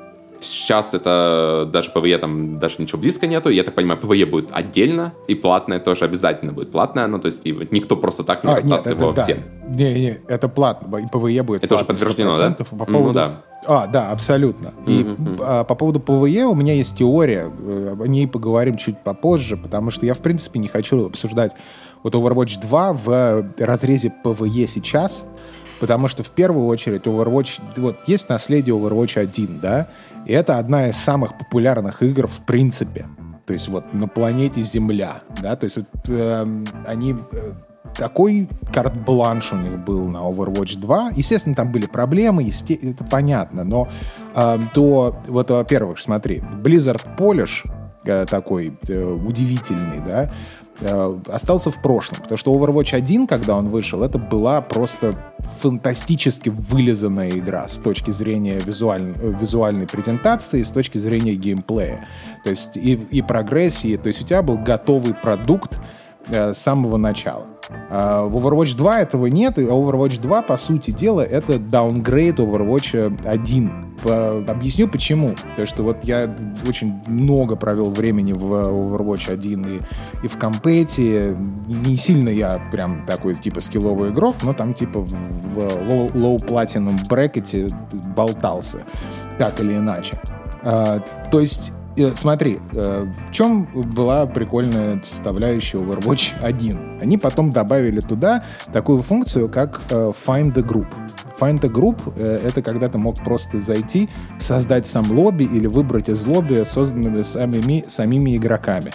[0.41, 3.51] Сейчас это даже PvE там даже ничего близко нету.
[3.51, 7.07] Я так понимаю, PvE будет отдельно, и платное тоже обязательно будет платное.
[7.07, 9.23] Ну, то есть никто просто так не а, расдаст его да.
[9.23, 9.39] всем.
[9.69, 10.97] Не, не, это платно.
[10.97, 12.51] И PvE будет Это уже подтверждено, да?
[12.51, 13.09] По поводу...
[13.09, 13.43] Ну, да.
[13.67, 14.75] А, да, абсолютно.
[14.87, 15.39] И mm-hmm.
[15.41, 17.51] а, по поводу PvE у меня есть теория.
[17.61, 21.53] Э, о ней поговорим чуть попозже, потому что я, в принципе, не хочу обсуждать
[22.03, 25.27] вот Overwatch 2 в разрезе PvE сейчас,
[25.81, 27.61] потому что в первую очередь Overwatch...
[27.79, 29.89] Вот есть наследие Overwatch 1, да?
[30.27, 33.07] И это одна из самых популярных игр в принципе.
[33.47, 37.15] То есть вот на планете Земля, да, то есть вот э, они
[37.95, 41.13] такой карт-бланш у них был на Overwatch 2.
[41.15, 42.75] Естественно, там были проблемы, есте...
[42.75, 43.89] это понятно, но
[44.35, 47.71] э, то, вот, во-первых, смотри, Blizzard Polish
[48.05, 50.64] э, такой э, удивительный, да, Э,
[51.29, 52.21] остался в прошлом.
[52.23, 58.11] Потому что Overwatch 1, когда он вышел, это была просто фантастически вылизанная игра с точки
[58.11, 59.15] зрения визуаль...
[59.41, 62.07] визуальной презентации, с точки зрения геймплея.
[62.45, 63.97] То есть и, и прогрессии.
[63.97, 65.81] То есть у тебя был готовый продукт
[66.29, 67.47] э, с самого начала.
[67.91, 73.25] А в Overwatch 2 этого нет, и Overwatch 2, по сути дела, это даунгрейд Overwatch
[73.25, 75.31] 1 Объясню почему.
[75.31, 76.35] Потому что вот я
[76.69, 79.81] очень много провел времени в Overwatch 1 и,
[80.25, 81.35] и в компете.
[81.69, 86.99] Не сильно я прям такой типа скилловый игрок, но там типа в, low, low platinum
[87.09, 87.69] брекете
[88.15, 88.79] болтался.
[89.39, 90.19] Так или иначе.
[90.63, 91.84] То есть Э,
[92.15, 97.01] смотри, э, в чем была прикольная составляющая Overwatch 1?
[97.01, 98.43] Они потом добавили туда
[98.73, 100.89] такую функцию, как э, Find the Group.
[101.39, 106.25] Find the Group— это когда ты мог просто зайти, создать сам лобби или выбрать из
[106.27, 108.93] лобби, созданными самими, самими игроками.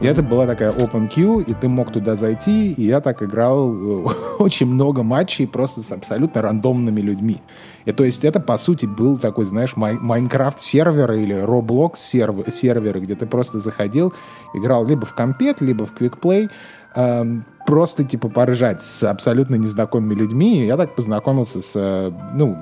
[0.00, 3.68] И это была такая open queue, и ты мог туда зайти, и я так играл
[4.38, 7.42] очень много матчей просто с абсолютно рандомными людьми.
[7.84, 13.14] И то есть это, по сути, был такой, знаешь, Майнкрафт сервер или Roblox сервер, где
[13.14, 14.12] ты просто заходил,
[14.54, 16.48] играл либо в компет, либо в квикплей,
[16.94, 17.24] э,
[17.66, 20.64] просто, типа, порыжать с абсолютно незнакомыми людьми.
[20.64, 22.58] Я так познакомился с, э, ну,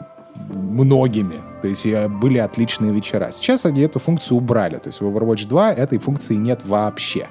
[0.54, 1.40] многими.
[1.60, 1.86] То есть
[2.20, 3.30] были отличные вечера.
[3.32, 4.76] Сейчас они эту функцию убрали.
[4.76, 7.28] То есть в Overwatch 2 этой функции нет вообще.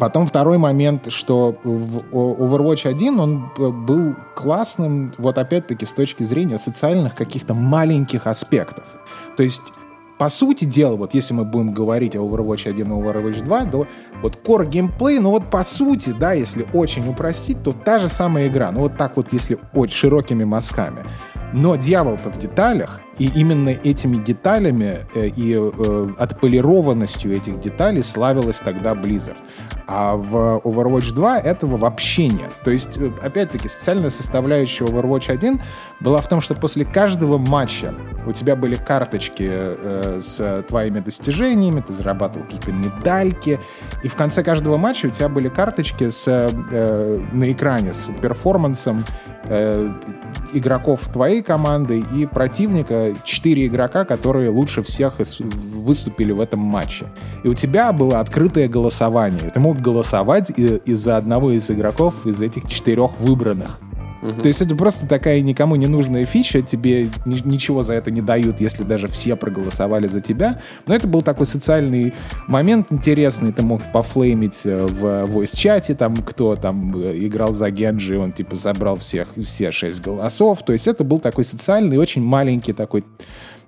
[0.00, 3.52] Потом второй момент, что в Overwatch 1 он
[3.86, 8.84] был классным, вот опять-таки с точки зрения социальных каких-то маленьких аспектов.
[9.36, 9.62] То есть
[10.18, 13.86] по сути дела, вот если мы будем говорить о Overwatch 1 и Overwatch 2, то
[14.22, 18.48] вот core геймплей, ну вот по сути, да, если очень упростить, то та же самая
[18.48, 18.70] игра.
[18.70, 21.04] Ну вот так вот, если очень широкими мазками.
[21.52, 28.60] Но дьявол-то в деталях, и именно этими деталями э, и э, отполированностью этих деталей славилась
[28.60, 29.36] тогда Blizzard.
[29.86, 32.50] А в Overwatch 2 этого вообще нет.
[32.64, 35.60] То есть, э, опять-таки, социальная составляющая Overwatch 1
[36.00, 37.94] была в том, что после каждого матча
[38.26, 39.50] у тебя были карточки
[40.20, 43.58] с твоими достижениями, ты зарабатывал какие-то медальки,
[44.02, 49.04] и в конце каждого матча у тебя были карточки с, на экране с перформансом
[50.52, 57.06] игроков твоей команды и противника, четыре игрока, которые лучше всех выступили в этом матче.
[57.44, 59.50] И у тебя было открытое голосование.
[59.52, 63.80] Ты мог голосовать из-за одного из игроков из этих четырех выбранных.
[64.22, 64.42] Угу.
[64.42, 68.20] То есть это просто такая никому не нужная фича, тебе ни, ничего за это не
[68.20, 70.60] дают, если даже все проголосовали за тебя.
[70.86, 72.12] Но это был такой социальный
[72.46, 78.18] момент интересный, ты мог пофлеймить э, в voice-чате, там, кто там э, играл за Генджи,
[78.18, 80.62] он типа забрал всех, все шесть голосов.
[80.64, 83.04] То есть это был такой социальный, очень маленький такой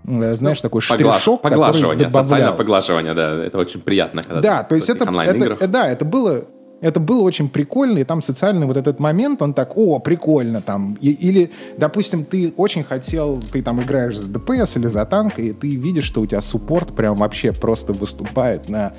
[0.05, 2.29] э, знаешь, ну, такой поглаж, штришок, поглаживание, который добавлял.
[2.29, 4.23] социальное поглаживание, да, это очень приятно.
[4.23, 6.45] Когда да, то есть это, это, да, это было
[6.83, 10.99] это было очень прикольно, и там социальный вот этот момент, он так, о, прикольно там.
[11.01, 15.53] И, или, допустим, ты очень хотел, ты там играешь за ДПС или за танк, и
[15.53, 18.93] ты видишь, что у тебя суппорт прям вообще просто выступает на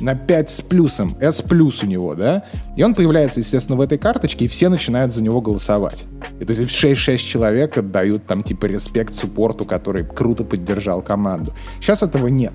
[0.00, 2.44] на 5 с плюсом, S плюс у него, да,
[2.76, 6.04] и он появляется, естественно, в этой карточке, и все начинают за него голосовать.
[6.40, 11.52] И то есть 6-6 человек отдают там типа респект суппорту, который круто поддержал команду.
[11.80, 12.54] Сейчас этого нет.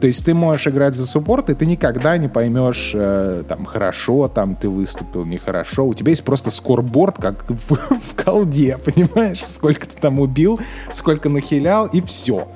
[0.00, 4.28] То есть ты можешь играть за суппорт, и ты никогда не поймешь, э, там, хорошо
[4.28, 5.86] там ты выступил, нехорошо.
[5.86, 9.42] У тебя есть просто скорборд, как в, в колде, понимаешь?
[9.46, 10.60] Сколько ты там убил,
[10.92, 12.48] сколько нахилял, и все.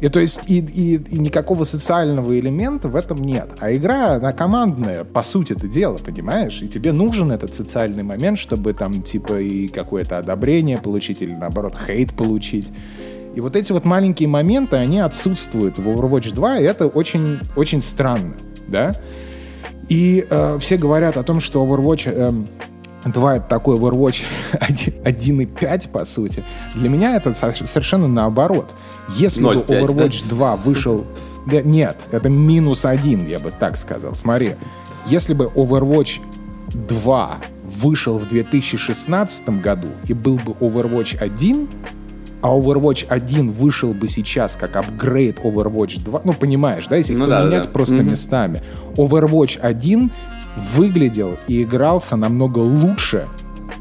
[0.00, 3.50] И то есть и, и, и никакого социального элемента в этом нет.
[3.60, 6.62] А игра, она командная, по сути это дело, понимаешь?
[6.62, 11.76] И тебе нужен этот социальный момент, чтобы там типа и какое-то одобрение получить или наоборот
[11.86, 12.72] хейт получить.
[13.34, 17.80] И вот эти вот маленькие моменты, они отсутствуют в Overwatch 2, и это очень, очень
[17.80, 18.34] странно,
[18.66, 18.94] да?
[19.88, 22.32] И э, все говорят о том, что Overwatch э,
[23.08, 26.44] 2 это такой Overwatch 1.5, по сути.
[26.74, 28.74] Для меня это совершенно наоборот.
[29.10, 31.06] Если 0, бы Overwatch 2 вышел...
[31.46, 34.14] Нет, это минус один, я бы так сказал.
[34.14, 34.56] Смотри,
[35.06, 36.20] если бы Overwatch
[36.74, 41.68] 2 вышел в 2016 году и был бы Overwatch 1,
[42.42, 47.18] а Overwatch 1 вышел бы сейчас как апгрейд Overwatch 2, ну, понимаешь, да, если их
[47.18, 47.70] ну, поменять да, да.
[47.70, 48.10] просто mm-hmm.
[48.10, 48.62] местами.
[48.96, 50.10] Overwatch 1
[50.56, 53.28] выглядел и игрался намного лучше,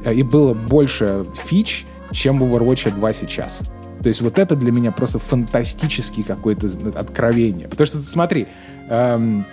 [0.04, 3.62] э, и было больше фич, чем в Overwatch 2 сейчас.
[4.02, 7.68] То есть вот это для меня просто фантастический какое-то откровение.
[7.68, 8.48] Потому что, смотри,
[8.90, 9.46] эм,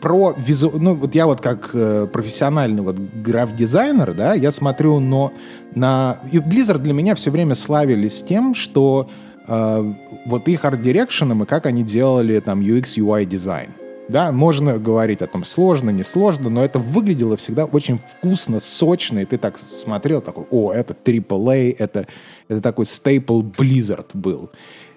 [0.00, 0.72] про визу...
[0.74, 5.32] Ну, вот я вот как э, профессиональный вот граф-дизайнер, да, я смотрю но
[5.74, 6.18] на...
[6.30, 9.08] И Blizzard для меня все время славились тем, что
[9.46, 9.92] э,
[10.26, 13.72] вот их арт-дирекшеном и как они делали там UX, UI дизайн.
[14.08, 19.20] Да, можно говорить о том, сложно, не сложно, но это выглядело всегда очень вкусно, сочно,
[19.20, 22.06] и ты так смотрел, такой, о, это AAA, это,
[22.48, 24.50] это такой стейпл Blizzard был.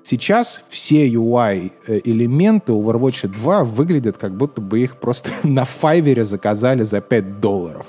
[0.05, 6.83] Сейчас все UI-элементы э, Overwatch 2 выглядят, как будто бы их просто на Fiverr заказали
[6.83, 7.87] за 5 долларов.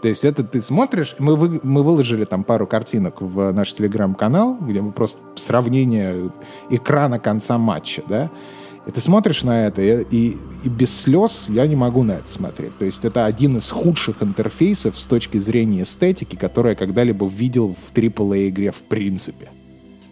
[0.00, 4.56] То есть это ты смотришь, мы, вы, мы выложили там пару картинок в наш телеграм-канал,
[4.58, 6.30] где мы просто сравнение
[6.70, 8.30] экрана конца матча, да,
[8.86, 12.28] и ты смотришь на это, и, и, и без слез я не могу на это
[12.30, 12.78] смотреть.
[12.78, 17.74] То есть это один из худших интерфейсов с точки зрения эстетики, который я когда-либо видел
[17.74, 19.50] в AAA-игре в принципе.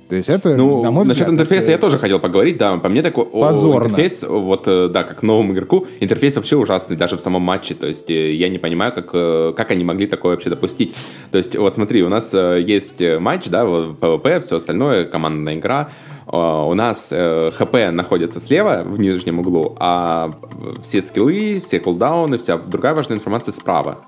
[0.09, 1.19] То есть это, ну, на мой взгляд...
[1.19, 1.73] Насчет интерфейса это...
[1.73, 3.89] я тоже хотел поговорить, да, по мне такой Позорно.
[3.89, 7.87] интерфейс, вот, э, да, как новому игроку, интерфейс вообще ужасный, даже в самом матче, то
[7.87, 10.95] есть э, я не понимаю, как, э, как они могли такое вообще допустить.
[11.31, 15.91] То есть вот смотри, у нас есть матч, да, PvP, все остальное, командная игра,
[16.27, 20.35] у нас ХП находится слева в нижнем углу, а
[20.83, 23.99] все скиллы, все кулдауны, вся другая важная информация справа.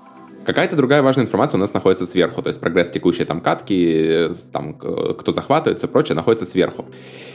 [0.45, 4.73] Какая-то другая важная информация у нас находится сверху, то есть прогресс текущей там катки, там
[4.73, 6.85] кто захватывается и прочее находится сверху.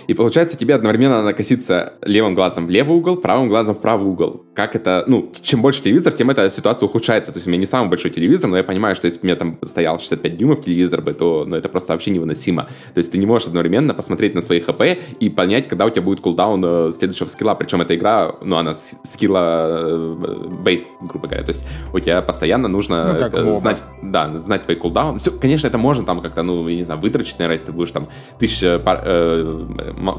[0.06, 4.08] И получается тебе одновременно надо коситься левым глазом в левый угол, правым глазом в правый
[4.08, 4.45] угол.
[4.56, 7.30] Как это, ну, чем больше телевизор, тем эта ситуация ухудшается.
[7.30, 9.26] То есть у меня не самый большой телевизор, но я понимаю, что если бы у
[9.26, 12.62] меня там стоял 65 дюймов телевизор бы, то ну, это просто вообще невыносимо.
[12.94, 14.82] То есть ты не можешь одновременно посмотреть на свои хп
[15.20, 17.54] и понять, когда у тебя будет кулдаун э, следующего скилла.
[17.54, 20.16] Причем эта игра, ну, она скилла
[20.64, 21.44] бейс, э, грубо говоря.
[21.44, 25.18] То есть у тебя постоянно нужно ну, э, знать, да, знать твои кулдаун.
[25.18, 27.90] Все, конечно, это можно там как-то, ну, я не знаю, вытрачить, наверное, если ты будешь
[27.90, 29.64] там тысяча пар, э,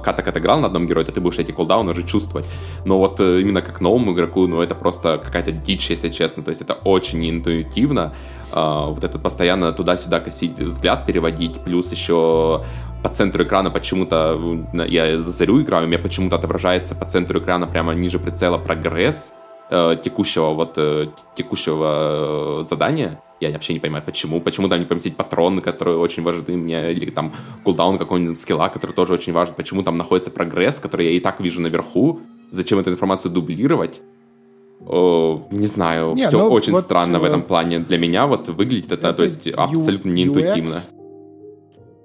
[0.03, 2.45] каток отыграл на одном герое, то ты будешь эти кулдауны уже чувствовать.
[2.85, 6.43] Но вот именно как новому игроку, ну, это просто какая-то дичь, если честно.
[6.43, 8.13] То есть это очень интуитивно.
[8.53, 12.63] Э, вот это постоянно туда-сюда косить взгляд, переводить, плюс еще
[13.03, 14.39] по центру экрана почему-то,
[14.87, 19.33] я за зарю играю, у меня почему-то отображается по центру экрана прямо ниже прицела прогресс,
[19.69, 23.21] э, текущего вот э, текущего э, задания.
[23.39, 24.41] Я вообще не понимаю, почему.
[24.41, 27.31] Почему там не поместить патроны, которые очень важны мне, или там
[27.63, 29.53] кулдаун какого-нибудь скилла, который тоже очень важен.
[29.53, 32.21] Почему там находится прогресс, который я и так вижу наверху.
[32.49, 34.01] Зачем эту информацию дублировать?
[34.85, 37.79] О, не знаю, не, все ну, очень вот, странно в этом плане.
[37.79, 40.79] Для меня вот выглядит это, это то есть абсолютно неинтуитивно.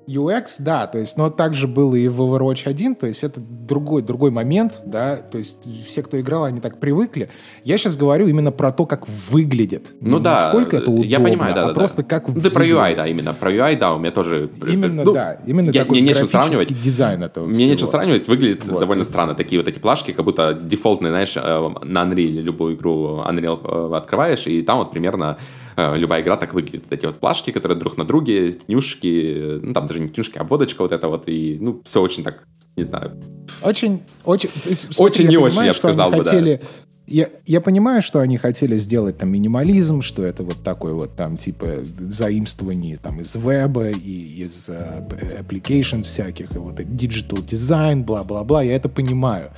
[0.07, 3.41] UX да, то есть, но так же было и в Overwatch 1, то есть это
[3.41, 7.31] другой, другой момент, да, то есть все, кто играл, они так привыкли.
[7.65, 9.93] Я сейчас говорю именно про то, как выглядит.
[10.01, 12.09] Ну не да, насколько это удобно, я понимаю, да, а да, просто да.
[12.09, 14.51] как Да про UI, да, именно, про UI, да, у меня тоже...
[14.67, 16.83] Именно, ну, да, именно я, такой мне нечего сравнивать.
[16.83, 17.71] дизайн этого Мне всего.
[17.71, 18.81] нечего сравнивать, выглядит вот.
[18.81, 23.23] довольно странно, такие вот эти плашки, как будто дефолтные, знаешь, э, на Unreal любую игру
[23.27, 25.39] Unreal э, открываешь, и там вот примерно
[25.77, 26.85] любая игра так выглядит.
[26.91, 30.83] Эти вот плашки, которые друг на друге, тенюшки, ну там даже не тенюшки, а водочка
[30.83, 32.45] вот это вот, и ну все очень так,
[32.77, 33.21] не знаю.
[33.63, 36.67] Очень, очень, смотри, очень не очень, я бы сказал бы, хотели, да.
[37.09, 41.37] Я, я понимаю, что они хотели сделать там минимализм, что это вот такой вот там
[41.37, 45.07] типа заимствование там из веба и из uh,
[45.41, 49.51] application всяких, и вот digital design, бла-бла-бла, я это понимаю.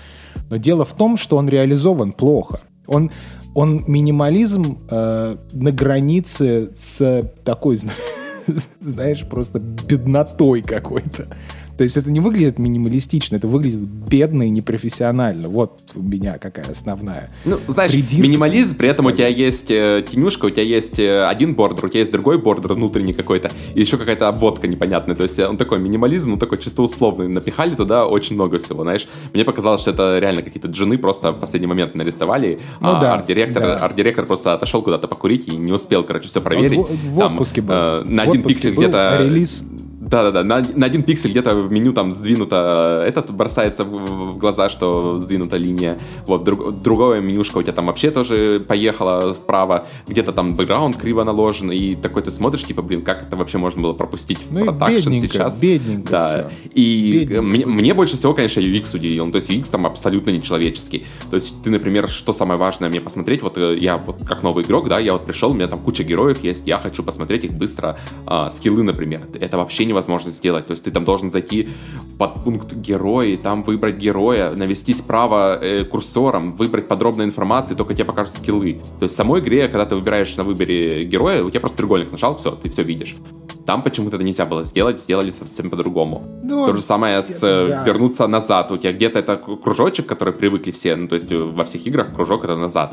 [0.48, 2.60] Но дело в том, что он реализован плохо.
[2.86, 3.10] Он,
[3.54, 7.78] он минимализм э, на границе с такой,
[8.80, 11.28] знаешь, просто беднотой какой-то.
[11.76, 15.48] То есть это не выглядит минималистично, это выглядит бедно и непрофессионально.
[15.48, 17.30] Вот у меня какая основная.
[17.44, 21.26] Ну, знаешь, Придирка, минимализм, при этом у тебя есть э, тенюшка, у тебя есть э,
[21.26, 25.16] один бордер, у тебя есть другой бордер внутренний какой-то, и еще какая-то обводка непонятная.
[25.16, 27.28] То есть он такой минимализм, он такой чисто условный.
[27.28, 29.08] Напихали туда очень много всего, знаешь.
[29.32, 33.14] Мне показалось, что это реально какие-то джины просто в последний момент нарисовали, ну, а да,
[33.14, 33.76] арт-директор, да.
[33.76, 36.78] арт-директор просто отошел куда-то покурить и не успел, короче, все проверить.
[36.78, 37.74] Он в, в отпуске Там, был.
[37.74, 39.18] Э, на в один пиксель где-то...
[39.20, 39.64] Релиз
[40.04, 44.68] да-да-да, на, на один пиксель где-то в меню там сдвинуто, этот бросается в, в глаза,
[44.68, 45.98] что сдвинута линия.
[46.26, 51.24] Вот, друг, другое менюшка у тебя там вообще тоже поехала вправо, где-то там бэкграунд криво
[51.24, 54.64] наложен, и такой ты смотришь, типа, блин, как это вообще можно было пропустить в ну
[54.66, 55.60] продакшн сейчас?
[55.60, 56.68] бедненько Да, все.
[56.74, 57.42] и бедненько.
[57.42, 61.06] Мне, мне больше всего, конечно, UX удивил, ну, то есть UX там абсолютно нечеловеческий.
[61.30, 64.64] То есть ты, например, что самое важное мне посмотреть, вот э, я вот как новый
[64.64, 67.52] игрок, да, я вот пришел, у меня там куча героев есть, я хочу посмотреть их
[67.52, 69.22] быстро, э, скиллы, например.
[69.40, 70.66] Это вообще невозможно сделать.
[70.66, 71.68] То есть ты там должен зайти
[72.18, 78.04] под пункт герои, там выбрать героя, навести справа э, курсором, выбрать подробную информацию, только тебе
[78.04, 78.80] покажут скиллы.
[78.98, 82.12] То есть в самой игре, когда ты выбираешь на выборе героя, у тебя просто треугольник
[82.12, 83.16] нажал, все, ты все видишь.
[83.66, 86.40] Там почему-то это нельзя было сделать, сделали совсем по-другому.
[86.42, 87.84] Ну, То же самое с да.
[87.84, 88.70] вернуться назад.
[88.72, 92.44] У тебя где-то это кружочек, который привыкли все, ну то есть во всех играх кружок
[92.44, 92.92] это назад.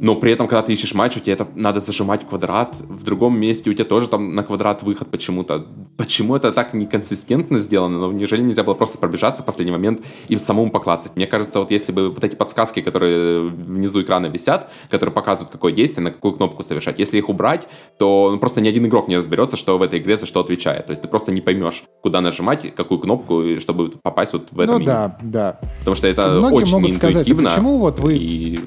[0.00, 3.38] Но при этом, когда ты ищешь матч, у тебя это надо зажимать квадрат, в другом
[3.38, 5.66] месте у тебя тоже там на квадрат выход почему-то.
[5.98, 7.98] Почему это так неконсистентно сделано?
[7.98, 11.16] Но неужели нельзя было просто пробежаться в последний момент и самому поклацать?
[11.16, 15.72] Мне кажется, вот если бы вот эти подсказки, которые внизу экрана висят, которые показывают, какое
[15.72, 19.18] действие, на какую кнопку совершать, если их убрать, то ну, просто ни один игрок не
[19.18, 20.86] разберется, что в этой игре за что отвечает.
[20.86, 24.72] То есть ты просто не поймешь, куда нажимать, какую кнопку, чтобы попасть вот в это
[24.72, 24.86] ну, меню.
[24.86, 25.60] да, да.
[25.80, 28.60] Потому что это Многие очень могут сказать, а почему вот вы и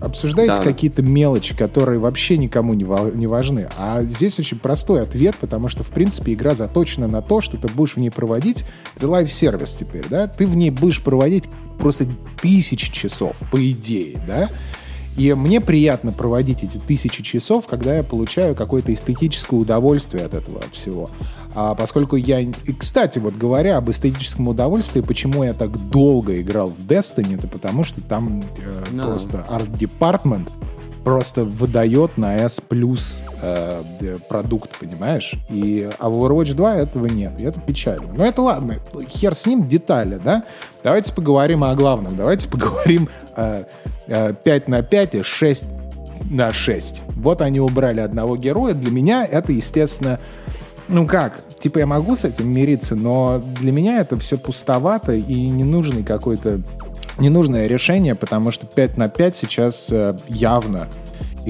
[0.00, 0.64] обсуждаете да.
[0.64, 2.84] какие-то мелочи, которые вообще никому не,
[3.16, 3.68] не важны.
[3.78, 7.68] А здесь очень простой ответ, потому что, в принципе, игра заточена на то, что ты
[7.68, 8.64] будешь в ней проводить,
[8.96, 11.44] это live-service теперь, да, ты в ней будешь проводить
[11.78, 12.06] просто
[12.40, 14.48] тысячи часов, по идее, да,
[15.20, 20.62] и мне приятно проводить эти тысячи часов, когда я получаю какое-то эстетическое удовольствие от этого
[20.72, 21.10] всего.
[21.54, 22.40] А поскольку я...
[22.40, 27.48] И, кстати, вот говоря об эстетическом удовольствии, почему я так долго играл в Destiny, это
[27.48, 29.08] потому что там э, no.
[29.08, 29.44] просто
[29.78, 30.48] Department
[31.04, 33.82] просто выдает на S плюс э,
[34.26, 35.34] продукт, понимаешь?
[35.50, 38.12] И а в Overwatch 2 этого нет, и это печально.
[38.14, 38.76] Но это ладно,
[39.08, 40.44] хер с ним, детали, да?
[40.82, 43.64] Давайте поговорим о главном, давайте поговорим э,
[44.10, 45.64] 5 на 5 и 6
[46.28, 47.02] на 6.
[47.16, 48.74] Вот они убрали одного героя.
[48.74, 50.20] Для меня это, естественно,
[50.88, 55.48] ну как, типа я могу с этим мириться, но для меня это все пустовато и
[55.48, 56.60] ненужный какой-то
[57.18, 60.88] ненужное решение, потому что 5 на 5 сейчас э, явно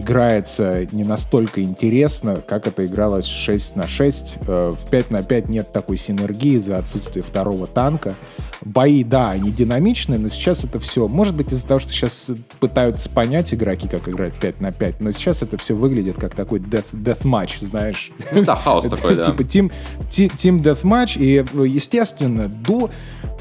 [0.00, 4.36] играется не настолько интересно, как это игралось 6 на 6.
[4.46, 8.16] Э, в 5 на 5 нет такой синергии за отсутствие второго танка.
[8.62, 11.08] Бои, да, они динамичные, но сейчас это все...
[11.08, 15.12] Может быть, из-за того, что сейчас пытаются понять игроки, как играть 5 на 5, но
[15.12, 18.10] сейчас это все выглядит как такой death, death match, знаешь.
[18.32, 19.22] Ну да, хаос такой, да.
[19.22, 19.72] Типа team,
[20.10, 22.90] team deathmatch, и, естественно, до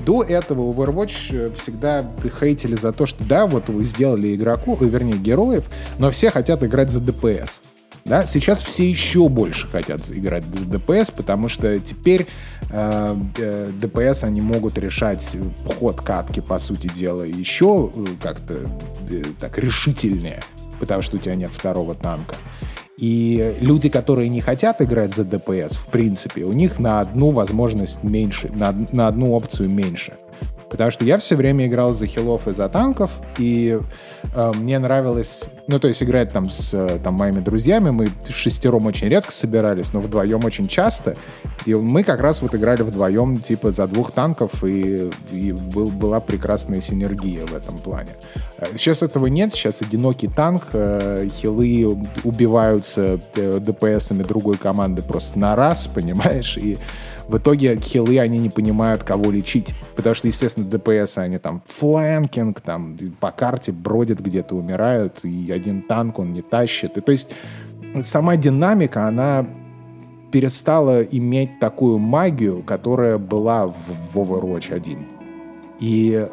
[0.06, 2.06] до этого Overwatch э, всегда
[2.40, 6.64] хейтили за то, что да, вот вы сделали игроку, э, вернее, героев, но все хотят
[6.64, 7.62] играть за ДПС.
[8.06, 12.28] Да, сейчас все еще больше хотят играть за ДПС, потому что теперь
[12.72, 15.38] э, э, они могут решать
[15.80, 18.56] ход катки, по сути дела, еще э, как-то
[19.10, 20.42] э, так решительнее,
[20.80, 22.36] потому что у тебя нет второго танка.
[23.00, 28.04] И люди, которые не хотят играть за ДПС, в принципе, у них на одну возможность
[28.04, 30.18] меньше, на, на одну опцию меньше.
[30.70, 33.80] Потому что я все время играл за хилов и за танков, и
[34.36, 38.86] э, мне нравилось, ну, то есть играть там с э, там, моими друзьями, мы шестером
[38.86, 41.16] очень редко собирались, но вдвоем очень часто,
[41.66, 46.20] и мы как раз вот играли вдвоем, типа, за двух танков, и, и был, была
[46.20, 48.12] прекрасная синергия в этом плане.
[48.60, 55.40] Э, сейчас этого нет, сейчас одинокий танк, э, хилы убиваются э, ДПСами другой команды просто
[55.40, 56.78] на раз, понимаешь, и
[57.30, 59.76] в итоге хилы, они не понимают, кого лечить.
[59.96, 65.84] Потому что, естественно, ДПС, они там фланкинг, там по карте бродят где-то, умирают, и один
[65.84, 66.98] танк он не тащит.
[66.98, 67.30] И то есть
[68.02, 69.46] сама динамика, она
[70.32, 75.08] перестала иметь такую магию, которая была в, в Overwatch 1.
[75.80, 76.28] И,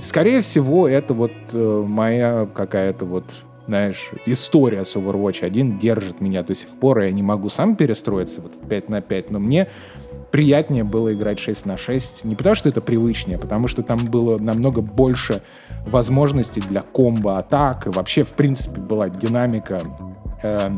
[0.00, 6.42] скорее всего, это вот э, моя какая-то вот знаешь, история с Overwatch 1 держит меня
[6.42, 9.68] до сих пор, и я не могу сам перестроиться вот 5 на 5, но мне
[10.32, 12.24] приятнее было играть 6 на 6.
[12.24, 15.42] Не потому, что это привычнее, а потому что там было намного больше
[15.86, 17.86] возможностей для комбо-атак.
[17.86, 19.82] И вообще, в принципе, была динамика
[20.42, 20.70] э,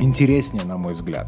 [0.00, 1.26] интереснее, на мой взгляд.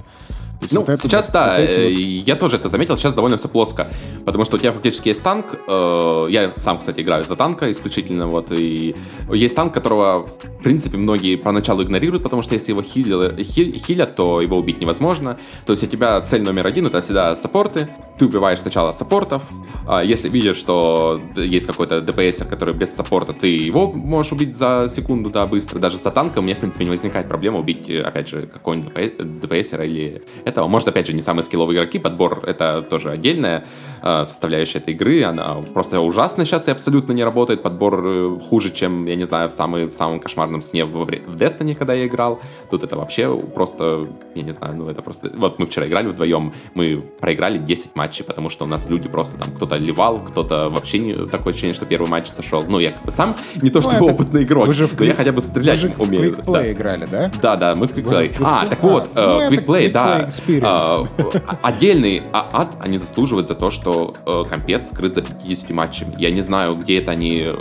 [0.73, 1.79] Ну, вот сейчас, вот, да, вот вот...
[1.79, 3.89] я тоже это заметил, сейчас довольно все плоско,
[4.25, 8.27] потому что у тебя фактически есть танк, э, я сам, кстати, играю за танка исключительно,
[8.27, 8.95] вот, и
[9.33, 14.41] есть танк, которого, в принципе, многие поначалу игнорируют, потому что если его хили, хилят, то
[14.41, 17.89] его убить невозможно, то есть у тебя цель номер один, это всегда саппорты,
[18.19, 19.43] ты убиваешь сначала саппортов,
[19.87, 24.89] а если видишь, что есть какой-то ДПСер, который без саппорта, ты его можешь убить за
[24.89, 28.29] секунду, да, быстро, даже за танком у меня, в принципе, не возникает проблема убить, опять
[28.29, 30.23] же, какого-нибудь ДПСера или
[30.55, 30.68] этого.
[30.68, 33.64] Может, опять же, не самые скилловые игроки, подбор— это тоже отдельная
[34.02, 38.70] э, составляющая этой игры, она просто ужасно сейчас и абсолютно не работает, подбор э, хуже,
[38.70, 42.07] чем, я не знаю, в, самый, в самом кошмарном сне в, в Destiny, когда я
[42.07, 42.40] играл.
[42.70, 45.30] Тут это вообще просто, я не знаю, ну это просто...
[45.34, 49.38] Вот мы вчера играли вдвоем, мы проиграли 10 матчей, потому что у нас люди просто
[49.38, 52.64] там, кто-то ливал, кто-то вообще не такое ощущение, что первый матч сошел.
[52.66, 55.05] Ну, я как бы сам не то, что ну, опытный игрок, вы же в но
[55.05, 56.36] я хотя бы стрелять вы же умею.
[56.36, 56.72] в да.
[56.72, 57.30] играли, да?
[57.42, 58.36] Да, да, мы в Quick Play.
[58.42, 59.50] А, так вот, а, э,
[60.47, 61.05] да.
[61.18, 66.14] Э, отдельный а, ад они заслуживают за то, что э, компет скрыт за 50 матчами.
[66.18, 67.57] Я не знаю, где это они, э,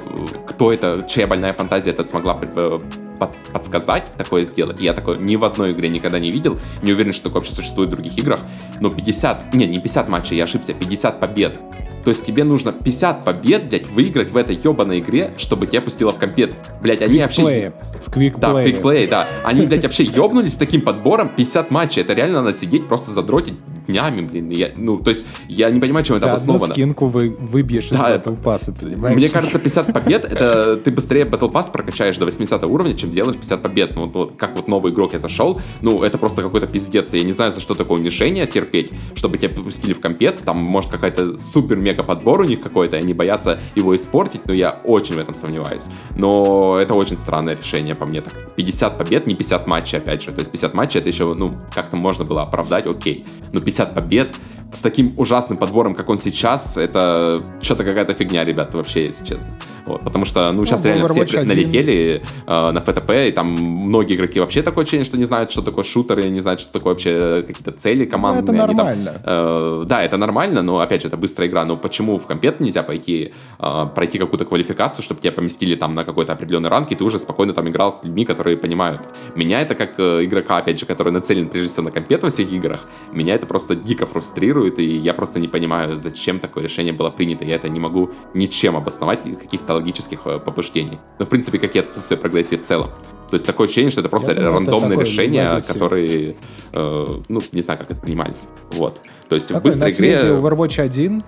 [0.48, 2.80] кто это, чья больная фантазия это смогла э,
[3.20, 4.80] под, подсказать такое сделать.
[4.80, 6.60] Я такое ни в одной игре никогда не видел.
[6.82, 8.40] Не уверен, что такое вообще существует в других играх.
[8.80, 11.60] Но 50, не, не 50 матчей, я ошибся, 50 побед
[12.04, 16.12] то есть тебе нужно 50 побед, блядь, выиграть в этой ебаной игре, чтобы тебя пустило
[16.12, 16.54] в компет.
[16.82, 17.74] Блядь, в они вообще...
[18.02, 18.34] В квикплее.
[18.38, 19.28] Да, в квикплее, да.
[19.46, 22.02] Они, блядь, вообще ебнулись с таким подбором 50 матчей.
[22.02, 23.56] Это реально надо сидеть, просто задротить
[23.88, 24.50] днями, блин.
[24.50, 26.64] Я, ну, то есть, я не понимаю, чем За это обосновано.
[26.64, 29.16] одну скинку вы, выбьешь да, из Battle Pass, понимаешь?
[29.16, 33.36] Мне кажется, 50 побед, это ты быстрее Battle Pass прокачаешь до 80 уровня, чем делаешь
[33.36, 33.96] 50 побед.
[33.96, 37.14] Ну, вот, как вот новый игрок я зашел, ну, это просто какой-то пиздец.
[37.14, 40.40] Я не знаю, за что такое унижение терпеть, чтобы тебя пустили в компет.
[40.44, 45.16] Там, может, какая-то супер-мега подбор у них какой-то, они боятся его испортить, но я очень
[45.16, 45.88] в этом сомневаюсь.
[46.16, 48.22] Но это очень странное решение по мне.
[48.22, 50.32] Так, 50 побед, не 50 матчей, опять же.
[50.32, 53.26] То есть 50 матчей это еще, ну, как-то можно было оправдать, окей.
[53.52, 54.36] Но 50 побед
[54.74, 59.54] с таким ужасным подбором, как он сейчас, это что-то какая-то фигня, ребята, вообще, если честно.
[59.86, 61.48] Вот, потому что, ну, сейчас ну, реально все 1.
[61.48, 65.62] налетели э, на ФТП, и там многие игроки вообще такое ощущение, что не знают, что
[65.62, 68.44] такое шутеры, не знают, что такое вообще какие-то цели командные.
[68.46, 69.12] Ну, это нормально.
[69.12, 71.66] Там, э, да, это нормально, но, опять же, это быстрая игра.
[71.66, 76.06] Но почему в компет нельзя пойти, э, пройти какую-то квалификацию, чтобы тебя поместили там на
[76.06, 79.02] какой-то определенный ранг, и ты уже спокойно там играл с людьми, которые понимают.
[79.36, 82.52] Меня это как э, игрока, опять же, который нацелен прежде всего на компет во всех
[82.52, 86.94] играх, меня это просто дико фрустрирует, игнорируют, и я просто не понимаю, зачем такое решение
[86.94, 87.46] было принято.
[87.46, 91.00] Я это не могу ничем обосновать каких-то логических э, побуждений.
[91.20, 92.90] Ну, в принципе, как и отсутствие прогрессии в целом.
[93.30, 95.74] То есть такое ощущение, что это просто думаю, рандомные это решения, legacy.
[95.74, 96.36] которые,
[96.72, 98.50] э, ну, не знаю, как это принимались.
[98.72, 99.02] Вот.
[99.30, 100.18] То есть такое в быстрой игре...
[100.18, 101.24] Overwatch 1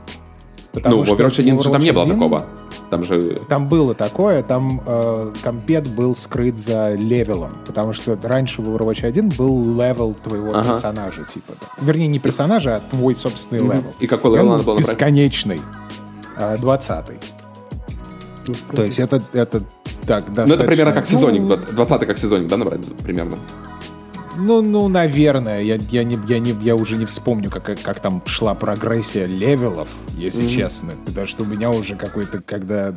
[0.83, 2.45] ну, в Overwatch 1 же там не было такого.
[2.89, 3.41] Там же...
[3.47, 8.69] Там было такое, там э, компет был скрыт за level ом, потому что раньше в
[8.69, 10.73] Overwatch 1 был level твоего ага.
[10.73, 11.53] персонажа, типа.
[11.81, 13.77] Вернее, не персонажа, а твой собственный mm-hmm.
[13.77, 13.93] level.
[13.99, 14.77] И какой level надо было?
[14.77, 15.61] Бесконечный.
[16.37, 17.05] Э, 20
[18.75, 19.63] То есть это, это
[20.05, 20.45] так, достаточно...
[20.47, 23.37] Ну, это примерно как сезонник, 20, 20 как сезонник, да, набрать примерно?
[24.37, 25.61] Ну, ну, наверное.
[25.61, 29.65] Я, я, не, я, не, я уже не вспомню, как, как там шла прогрессия level
[29.65, 30.55] ов, если mm-hmm.
[30.55, 30.91] честно.
[31.05, 32.95] Потому что у меня уже какой-то, когда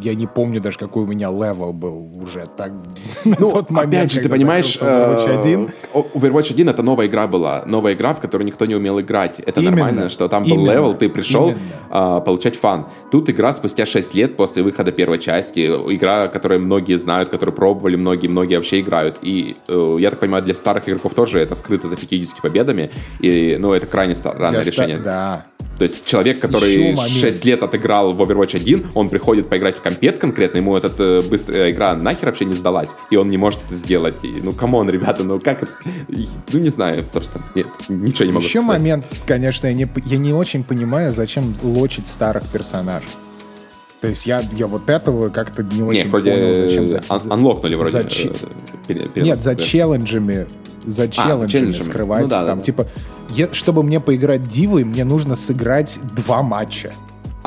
[0.00, 2.72] я не помню даже, какой у меня level был уже так
[3.24, 5.68] ну, тот момент, опять же, ты понимаешь, Overwatch 1.
[5.94, 9.40] Э, Overwatch 1 это новая игра была, новая игра, в которую никто не умел играть.
[9.40, 9.76] Это Именно.
[9.76, 11.52] нормально, что там был level, ты пришел
[11.90, 12.86] а, получать fun.
[13.10, 17.96] Тут игра спустя 6 лет после выхода первой части, игра, которую многие знают, которую пробовали
[17.96, 19.18] многие, многие вообще играют.
[19.22, 22.90] И э, я так понимаю, для старых игроков тоже это скрыто за 50 победами.
[23.20, 24.98] И, ну, это крайне странное решение.
[24.98, 25.46] Да.
[25.78, 30.18] То есть человек, который 6 лет отыграл в Overwatch 1, он приходит поиграть в компет
[30.18, 33.74] конкретно, ему эта э, быстрая игра нахер вообще не сдалась, и он не может это
[33.74, 34.24] сделать.
[34.24, 35.72] И, ну, come on, ребята, ну как это?
[36.52, 38.80] Ну, не знаю, просто нет, ничего не могу Еще сказать.
[38.80, 43.10] момент, конечно, я не, я не очень понимаю, зачем лочить старых персонажей.
[44.06, 46.88] То есть я, я вот этого как-то не очень Нет, вроде понял, зачем...
[46.88, 47.90] За, анлокнули вроде.
[47.90, 48.32] За, э,
[48.86, 50.46] пере, Нет, за челленджами
[50.86, 52.22] за а, челленджами а, скрывать.
[52.22, 52.86] Ну, да, там, да, типа,
[53.30, 56.92] я, чтобы мне поиграть дивой, мне нужно сыграть два матча.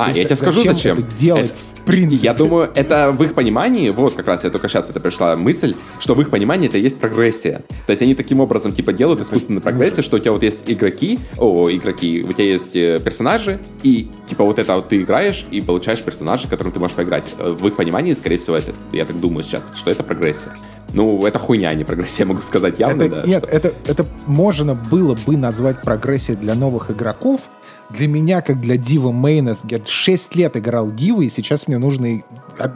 [0.06, 0.98] А, я тебе скажу, зачем.
[0.98, 2.26] Это делать, это, в принципе.
[2.26, 5.74] Я думаю, это в их понимании, вот как раз я только сейчас это пришла мысль,
[5.98, 7.62] что в их понимании это есть прогрессия.
[7.86, 11.18] То есть они таким образом типа делают искусственную прогрессию, что у тебя вот есть игроки,
[11.38, 15.60] о, игроки, у тебя есть э, персонажи, и типа вот это вот ты играешь и
[15.60, 17.24] получаешь персонажа, которым ты можешь поиграть.
[17.38, 20.54] Э, в их понимании, скорее всего, это, я так думаю сейчас, что это прогрессия.
[20.92, 23.22] Ну, это хуйня, а не прогрессия, могу сказать явно, это, да.
[23.26, 27.50] Нет, это, это можно было бы назвать прогрессией для новых игроков.
[27.90, 32.22] Для меня, как для Дива Мейна, я 6 лет играл Диву, и сейчас мне нужно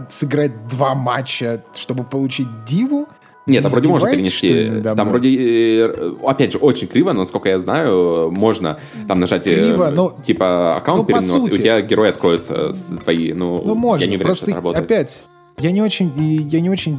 [0.09, 3.07] сыграть два матча, чтобы получить Диву.
[3.47, 4.81] Нет, там вроде можно перенести.
[4.83, 9.55] Там вроде, э, опять же, очень криво, но насколько я знаю, можно там нажать э,
[9.55, 13.35] криво, но, типа аккаунт ну, перенос, сути, и у тебя герои откроются твои.
[13.35, 14.85] Ну, ну можно, я не уверен, просто что это работает.
[14.85, 15.25] опять
[15.59, 16.13] я не очень,
[16.51, 16.99] я не очень,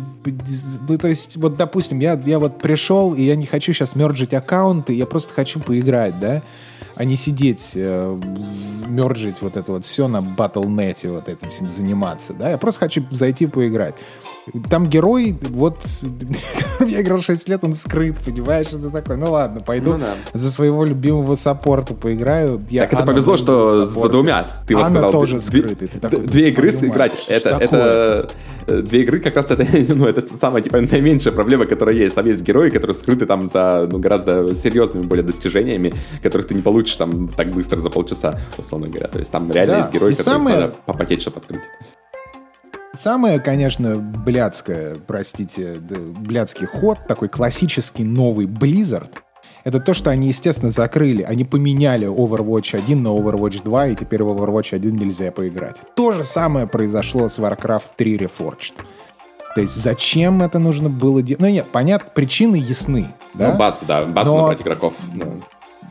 [0.87, 4.33] ну, то есть, вот, допустим, я, я вот пришел, и я не хочу сейчас мерджить
[4.33, 6.41] аккаунты, я просто хочу поиграть, да,
[6.95, 8.21] а не сидеть, э,
[8.87, 13.03] мерджить вот это вот все на Battle.net, вот этим всем заниматься, да, я просто хочу
[13.11, 13.95] зайти поиграть.
[14.69, 15.79] Там герой, вот,
[16.85, 19.17] я играл 6 лет, он скрыт, понимаешь, это такое.
[19.17, 20.15] Ну ладно, пойду ну, да.
[20.33, 22.63] за своего любимого саппорта поиграю.
[22.69, 24.47] Я так Анна это повезло, что за двумя.
[24.67, 25.87] Ты вот сказал, тоже скрытый.
[25.87, 28.29] Ты такой, две игры сыграть, это, это,
[28.67, 29.65] э, две игры как раз это,
[29.95, 32.13] ну, это самая, типа, наименьшая проблема, которая есть.
[32.13, 35.91] Там есть герои, которые скрыты там за, ну, гораздо серьезными более достижениями,
[36.21, 39.07] которых ты не получишь там так быстро за полчаса, условно говоря.
[39.07, 39.79] То есть там реально да.
[39.79, 40.57] есть герои, которые самое...
[40.57, 41.61] надо попотеть, чтобы открыть.
[42.97, 49.11] Самое, конечно, блядское, простите, блядский ход, такой классический новый Blizzard,
[49.63, 51.23] это то, что они, естественно, закрыли.
[51.23, 55.77] Они поменяли Overwatch 1 на Overwatch 2, и теперь в Overwatch 1 нельзя поиграть.
[55.95, 58.73] То же самое произошло с Warcraft 3 Reforged.
[59.55, 61.41] То есть зачем это нужно было делать?
[61.41, 63.15] Ну нет, понятно, причины ясны.
[63.33, 63.53] Да?
[63.53, 64.41] Ну, базу, да, базу Но...
[64.41, 64.93] набрать игроков.
[65.15, 65.25] Да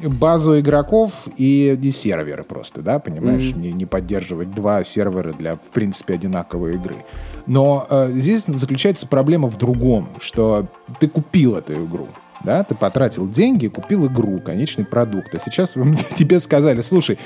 [0.02, 3.58] базу игроков и, и серверы просто, да, понимаешь, mm-hmm.
[3.58, 7.04] не, не поддерживать два сервера для, в принципе, одинаковой игры.
[7.46, 10.66] Но э, здесь заключается проблема в другом, что
[11.00, 12.08] ты купил эту игру,
[12.44, 15.74] да, ты потратил деньги, купил игру, конечный продукт, а сейчас
[16.16, 17.18] тебе сказали, слушай,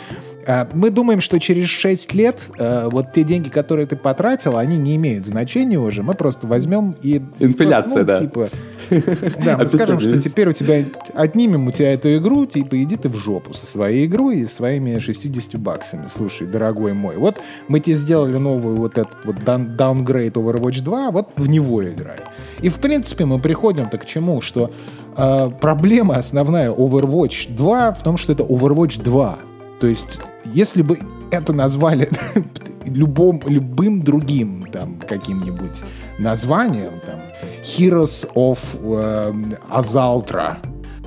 [0.46, 4.78] а, мы думаем, что через 6 лет э, вот те деньги, которые ты потратил, они
[4.78, 7.16] не имеют значения уже, мы просто возьмем и...
[7.38, 8.18] Инфляция, просто, ну, да.
[8.18, 8.48] Типа,
[9.44, 13.08] да, мы скажем, что теперь у тебя, отнимем у тебя эту игру, типа, иди ты
[13.08, 16.06] в жопу со своей игрой и своими 60 баксами.
[16.08, 17.38] Слушай, дорогой мой, вот
[17.68, 22.18] мы тебе сделали новую вот этот вот downgrade Overwatch 2, вот в него играй.
[22.62, 24.70] И, в принципе, мы приходим-то к чему, что
[25.18, 29.38] э, проблема основная Overwatch 2 в том, что это Overwatch 2.
[29.80, 30.98] То есть, если бы
[31.30, 32.08] это назвали
[32.86, 35.84] любом, любым другим там каким-нибудь
[36.18, 37.20] названием, там,
[37.62, 39.32] Heroes of э,
[39.70, 40.56] Azaltra,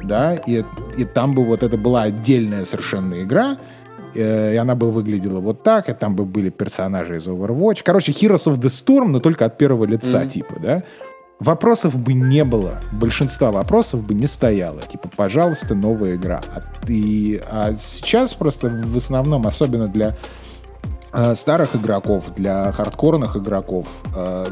[0.04, 0.64] да, и,
[0.98, 3.58] и там бы вот это была отдельная совершенно игра,
[4.16, 7.82] э, и она бы выглядела вот так, и там бы были персонажи из Overwatch.
[7.84, 10.30] Короче, Heroes of the Storm, но только от первого лица, mm-hmm.
[10.30, 10.84] типа, да.
[11.42, 14.80] Вопросов бы не было, большинства вопросов бы не стояло.
[14.82, 16.42] Типа, пожалуйста, новая игра.
[16.56, 20.16] А, и, а сейчас просто в основном, особенно для
[21.12, 24.46] э, старых игроков, для хардкорных игроков, э,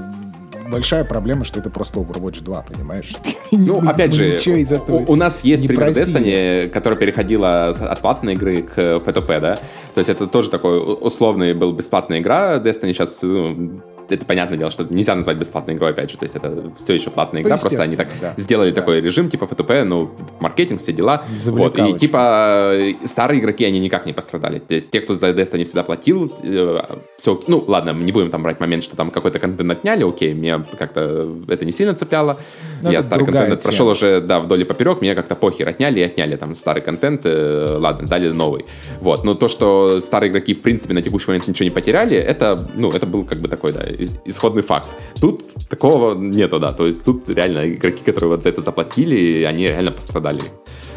[0.68, 3.16] большая проблема, что это просто Overwatch 2, понимаешь?
[3.52, 4.38] Ну, опять же,
[4.88, 9.56] у, у нас есть пример Destiny, которая переходила от платной игры к FTP, да?
[9.96, 12.58] То есть это тоже такой условный был бесплатная игра.
[12.58, 13.82] Destiny сейчас ну,
[14.12, 17.10] это понятное дело, что нельзя назвать бесплатной игрой, опять же, то есть это все еще
[17.10, 18.34] платная игра, просто они так да.
[18.38, 18.82] сделали да.
[18.82, 21.24] такой режим, типа FTP, ну, маркетинг, все дела.
[21.48, 24.60] Вот, и типа старые игроки, они никак не пострадали.
[24.60, 26.80] То есть те, кто за Destiny всегда платил, э,
[27.18, 30.64] все, ну, ладно, не будем там брать момент, что там какой-то контент отняли, окей, меня
[30.78, 32.40] как-то это не сильно цепляло.
[32.82, 33.62] Но ну, Я старый контент тема.
[33.62, 37.22] прошел уже, да, вдоль и поперек, меня как-то похер отняли и отняли там старый контент,
[37.26, 38.66] э, ладно, дали новый.
[39.02, 42.70] Вот, но то, что старые игроки, в принципе, на текущий момент ничего не потеряли, это,
[42.76, 43.82] ну, это был как бы такой, да,
[44.26, 44.90] исходный факт.
[45.20, 46.74] Тут такого нету, да.
[46.74, 50.42] То есть тут реально игроки, которые вот за это заплатили, они реально пострадали.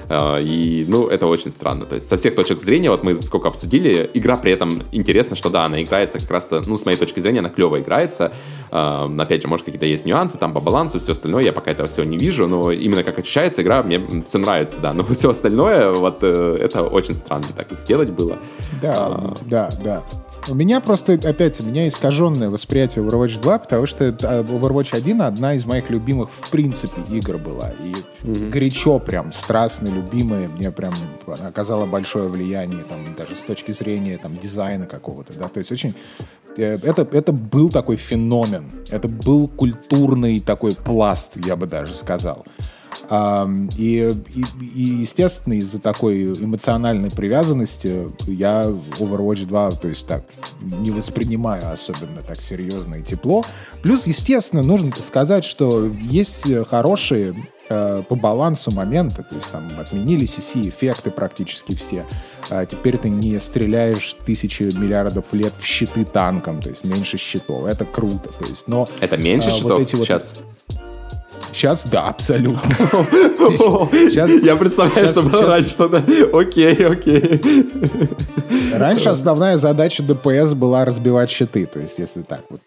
[0.09, 1.86] А, и, ну, это очень странно.
[1.86, 5.48] То есть со всех точек зрения, вот мы сколько обсудили, игра при этом интересна, что
[5.48, 8.32] да, она играется как раз-то, ну, с моей точки зрения, она клево играется.
[8.70, 11.88] А, опять же, может, какие-то есть нюансы там по балансу, все остальное, я пока этого
[11.88, 14.92] всего не вижу, но именно как ощущается игра, мне все нравится, да.
[14.92, 18.36] Но все остальное, вот, э, это очень странно так сделать было.
[18.82, 20.05] Да, а, да, да.
[20.49, 25.22] У меня просто, опять, у меня искаженное восприятие Overwatch 2, потому что а, Overwatch 1
[25.22, 27.70] одна из моих любимых, в принципе, игр была.
[27.82, 27.95] И
[28.26, 28.51] mm-hmm.
[28.51, 30.49] горячо прям, страстно любимая.
[30.49, 30.95] Мне прям
[31.26, 35.49] оказала большое влияние, там, даже с точки зрения там, дизайна какого-то, да.
[35.49, 35.95] То есть очень
[36.57, 38.64] э, это, это был такой феномен.
[38.90, 42.45] Это был культурный такой пласт, я бы даже сказал.
[43.11, 48.64] И, и, и естественно, из-за такой эмоциональной привязанности я
[48.99, 50.24] Overwatch 2, то есть так,
[50.61, 53.45] не воспринимаю особенно так серьезно и тепло.
[53.82, 57.34] Плюс, естественно, нужно сказать, что есть хорошие
[57.68, 62.07] э, по балансу моменты, то есть там отменили CC-эффекты практически все.
[62.51, 67.66] А теперь ты не стреляешь тысячи миллиардов лет в щиты танком, то есть меньше щитов.
[67.66, 68.30] Это круто.
[68.30, 70.36] То есть, но, это меньше а, щитов вот эти вот, сейчас?
[71.53, 72.61] Сейчас да, абсолютно.
[72.70, 76.03] Сейчас, Я представляю, что было раньше тогда.
[76.32, 77.40] Окей, окей.
[78.72, 82.61] Раньше основная задача ДПС была разбивать щиты, то есть если так вот,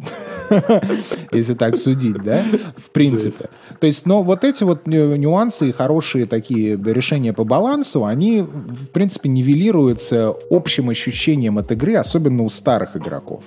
[1.31, 2.41] если так судить, да,
[2.77, 3.49] в принципе.
[3.79, 8.88] То есть, но вот эти вот нюансы и хорошие такие решения по балансу, они, в
[8.89, 13.43] принципе, нивелируются общим ощущением от игры, особенно у старых игроков.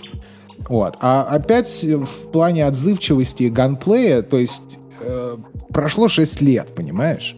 [0.68, 0.96] Вот.
[1.00, 5.36] А опять в плане отзывчивости и ганплея, то есть э,
[5.72, 7.36] прошло 6 лет, понимаешь?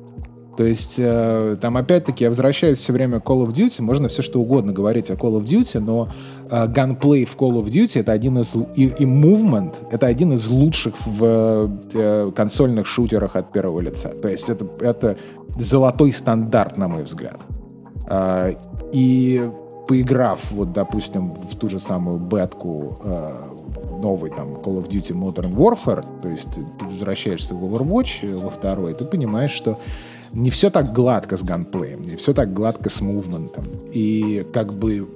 [0.56, 4.20] То есть, э, там, опять-таки, я возвращаюсь все время к Call of Duty, можно все
[4.20, 6.10] что угодно говорить о Call of Duty, но
[6.50, 8.54] э, в Call of Duty это один из...
[8.76, 14.10] И, и movement это один из лучших в э, консольных шутерах от первого лица.
[14.10, 15.16] То есть, это, это
[15.56, 17.40] золотой стандарт, на мой взгляд.
[18.08, 18.52] Э,
[18.92, 19.50] и
[19.90, 23.32] поиграв, вот, допустим, в ту же самую бетку э,
[24.00, 28.50] новый там Call of Duty Modern Warfare, то есть ты возвращаешься в Overwatch э, во
[28.50, 29.76] второй, ты понимаешь, что
[30.32, 33.64] не все так гладко с ганплеем, не все так гладко с мувментом.
[33.92, 35.08] И как бы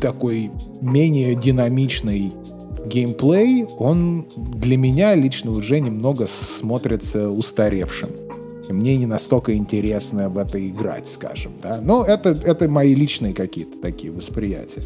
[0.00, 2.32] такой менее динамичный
[2.86, 8.08] геймплей, он для меня лично уже немного смотрится устаревшим.
[8.68, 11.80] Мне не настолько интересно в это играть, скажем, да.
[11.82, 14.82] Но это, это мои личные какие-то такие восприятия.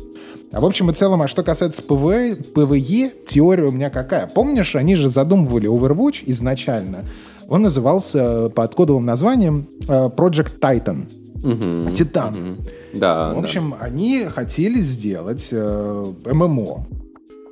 [0.53, 4.27] А в общем и целом, а что касается Pv, PvE, теория у меня какая?
[4.27, 7.05] Помнишь, они же задумывали Overwatch изначально.
[7.49, 11.07] Он назывался под кодовым названием э, Project Titan.
[11.43, 12.35] Угу, Титан.
[12.35, 12.57] Угу.
[12.95, 13.87] Да, в общем, да.
[13.87, 16.87] они хотели сделать э, MMO.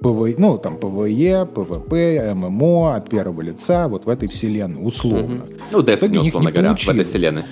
[0.01, 5.43] Pv, ну, там, PvE, PvP, MMO от первого лица, вот в этой вселенной, условно.
[5.45, 5.55] Угу.
[5.73, 6.97] Ну, Destiny, условно говоря, получилось.
[6.97, 7.43] в этой вселенной.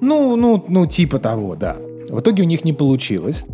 [0.00, 1.76] Ну, ну, ну, типа того, да.
[2.10, 3.44] В итоге у них не получилось.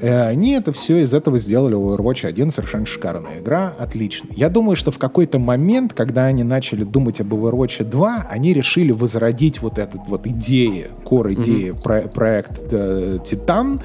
[0.00, 4.28] Э, они это все из этого сделали Overwatch 1, совершенно шикарная игра, отлично.
[4.36, 8.92] Я думаю, что в какой-то момент, когда они начали думать об Overwatch 2, они решили
[8.92, 11.82] возродить вот эту вот идею, core идеи mm-hmm.
[11.82, 13.80] про- проект э, Титан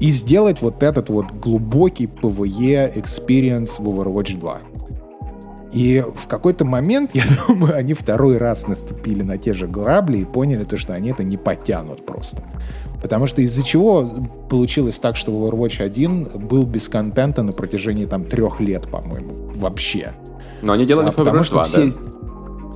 [0.00, 4.58] и сделать вот этот вот глубокий PvE experience в Overwatch 2.
[5.72, 10.24] И в какой-то момент, я думаю, они второй раз наступили на те же грабли и
[10.24, 12.42] поняли то, что они это не потянут просто.
[13.02, 14.08] Потому что из-за чего
[14.48, 20.12] получилось так, что Overwatch 1 был без контента на протяжении там трех лет, по-моему, вообще.
[20.62, 21.86] Но они делали а, Overwatch 2, все...
[21.88, 21.92] да?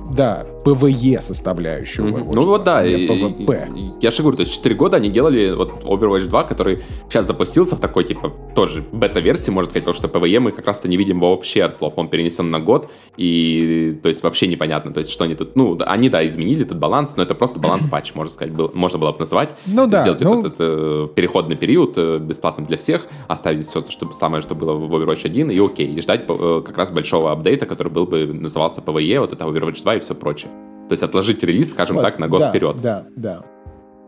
[0.09, 2.07] Да, PvE составляющую.
[2.07, 2.31] Mm-hmm.
[2.33, 3.75] Ну вот да, и, PvP.
[3.75, 6.79] И, и, я же говорю, то есть 4 года они делали вот Overwatch 2, который
[7.09, 10.87] сейчас запустился в такой, типа, тоже бета-версии, можно сказать, потому что PvE мы как раз-то
[10.87, 11.93] не видим вообще от слов.
[11.95, 15.77] Он перенесен на год, и то есть вообще непонятно, то есть что они тут, ну,
[15.85, 19.19] они, да, изменили этот баланс, но это просто баланс-патч, можно сказать, был, можно было бы
[19.19, 19.55] назвать.
[19.65, 20.01] Ну да.
[20.01, 20.41] Сделать ну...
[20.41, 24.73] этот, этот переходный период э, бесплатным для всех, оставить все то, что самое, что было
[24.73, 28.25] в Overwatch 1, и окей, и ждать э, как раз большого апдейта, который был бы,
[28.27, 30.51] назывался PvE, вот это Overwatch 2 и все прочее.
[30.87, 32.81] То есть отложить релиз, скажем вот, так, на год да, вперед.
[32.81, 33.43] Да, да.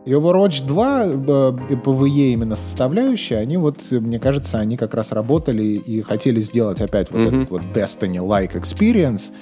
[0.04, 6.02] И Overwatch 2, PvE именно составляющая, они вот, мне кажется, они как раз работали и
[6.02, 7.42] хотели сделать опять вот mm-hmm.
[7.42, 9.32] этот вот Destiny-like experience.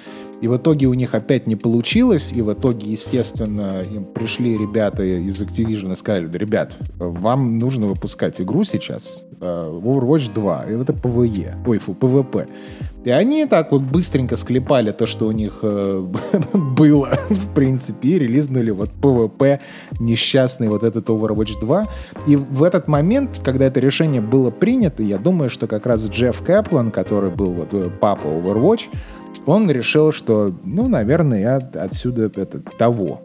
[0.40, 5.02] И в итоге у них опять не получилось, и в итоге, естественно, им пришли ребята
[5.02, 10.72] из Activision и сказали, да, ребят, вам нужно выпускать игру сейчас, э, Overwatch 2, и
[10.74, 12.48] это PvE, ой, фу, PvP.
[13.04, 16.06] И они так вот быстренько склепали то, что у них э,
[16.52, 19.60] было, в принципе, и релизнули вот PvP
[19.98, 21.86] несчастный вот этот Overwatch 2.
[22.26, 26.42] И в этот момент, когда это решение было принято, я думаю, что как раз Джефф
[26.42, 28.88] Кэплан, который был вот э, папа Overwatch,
[29.46, 33.22] он решил, что, ну, наверное, я отсюда это того.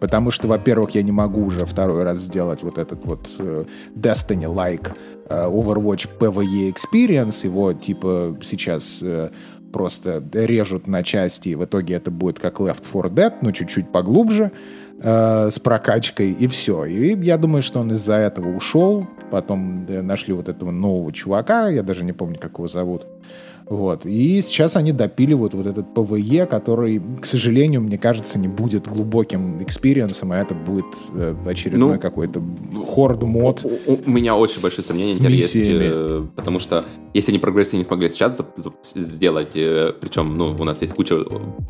[0.00, 4.94] Потому что, во-первых, я не могу уже второй раз сделать вот этот вот uh, Destiny-like
[5.28, 7.46] э, Overwatch PvE Experience.
[7.46, 9.32] Его, типа, сейчас э,
[9.74, 13.90] просто режут на части, и в итоге это будет как Left 4 Dead, но чуть-чуть
[13.90, 14.52] поглубже,
[15.02, 16.84] э, с прокачкой, и все.
[16.84, 19.08] И я думаю, что он из-за этого ушел.
[19.32, 23.06] Потом нашли вот этого нового чувака, я даже не помню, как его зовут.
[23.68, 24.04] Вот.
[24.04, 29.62] И сейчас они допиливают вот этот PvE, который, к сожалению, мне кажется, не будет глубоким
[29.62, 32.42] experience ом, а это будет э, очередной ну, какой-то
[32.86, 33.64] horde mode.
[33.64, 36.84] У, у, у меня очень большие сомнения есть, э, потому что
[37.14, 38.42] если они прогрессии не смогли сейчас
[38.82, 41.16] сделать, э, причем, ну, у нас есть куча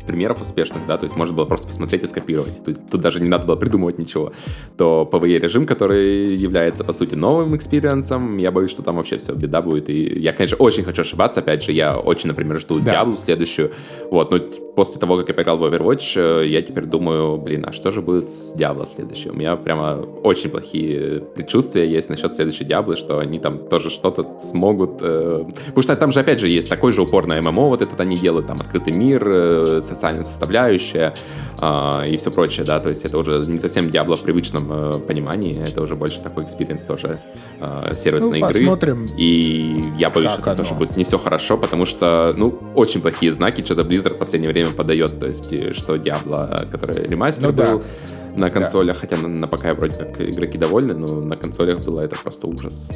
[0.05, 3.21] примеров успешных, да, то есть можно было просто посмотреть и скопировать, то есть тут даже
[3.21, 4.33] не надо было придумывать ничего,
[4.77, 9.17] то PvE режим, который является, по сути, новым experience ом, я боюсь, что там вообще
[9.17, 12.79] все беда будет, и я, конечно, очень хочу ошибаться, опять же, я очень, например, жду
[12.79, 13.03] да.
[13.03, 13.71] Diablo следующую.
[14.09, 14.39] Вот, но
[14.75, 18.01] после того, как я поиграл в Overwatch, э, я теперь думаю, блин, а что же
[18.01, 19.31] будет с Diablo следующим?
[19.31, 24.37] У меня прямо очень плохие предчувствия есть насчет следующей Diablo, что они там тоже что-то
[24.39, 25.01] смогут...
[25.01, 25.34] Э...
[25.43, 28.17] Потому что там же, опять же, есть такой же упор на MMO, вот этот они
[28.17, 31.13] делают, там, открытый мир, э, социальная составляющая
[31.61, 34.99] э, и все прочее, да, то есть это уже не совсем Diablo в привычном э,
[34.99, 37.19] понимании, это уже больше такой experience тоже
[37.59, 38.59] э, сервисной ну, игры.
[38.59, 39.07] посмотрим.
[39.17, 43.33] И я боюсь, что это тоже будет не все хорошо, потому что, ну, очень плохие
[43.33, 47.53] знаки что-то Blizzard в последнее время подает, то есть, э, что Diablo, который ремастер ну,
[47.53, 48.39] был, да.
[48.39, 49.01] на консолях, да.
[49.01, 52.91] хотя на, на ПК вроде как игроки довольны, но на консолях было это просто ужас,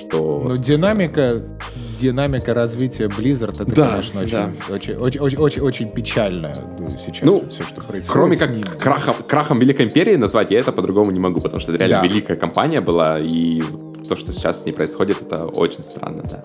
[0.00, 0.42] что...
[0.48, 1.42] Ну, динамика,
[2.00, 4.50] динамика развития Blizzard, это, да, конечно, очень, да.
[4.70, 6.54] очень, очень, очень, очень, очень печально
[6.98, 11.10] сейчас ну, все, что происходит Кроме как крахом, крахом Великой Империи назвать, я это по-другому
[11.10, 12.12] не могу, потому что это реально да.
[12.12, 13.62] великая компания была, и
[14.08, 16.44] то, что сейчас с ней происходит, это очень странно, да.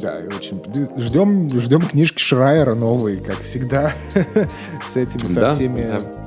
[0.00, 0.60] Да, и очень
[0.98, 3.92] ждем, ждем книжки Шрайера новые, как всегда,
[4.82, 6.21] с этими, со да, всеми да.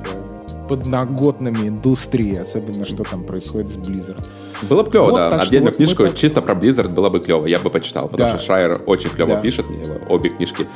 [0.68, 4.24] Подноготными индустрии, особенно что там происходит с Blizzard.
[4.62, 5.28] Было бы клево, вот, да.
[5.40, 6.12] Отдельную вот книжку мы...
[6.14, 8.36] чисто про Blizzard было бы клево, я бы почитал, потому да.
[8.36, 9.40] что Шрайер очень клево да.
[9.40, 10.66] пишет, мне обе книжки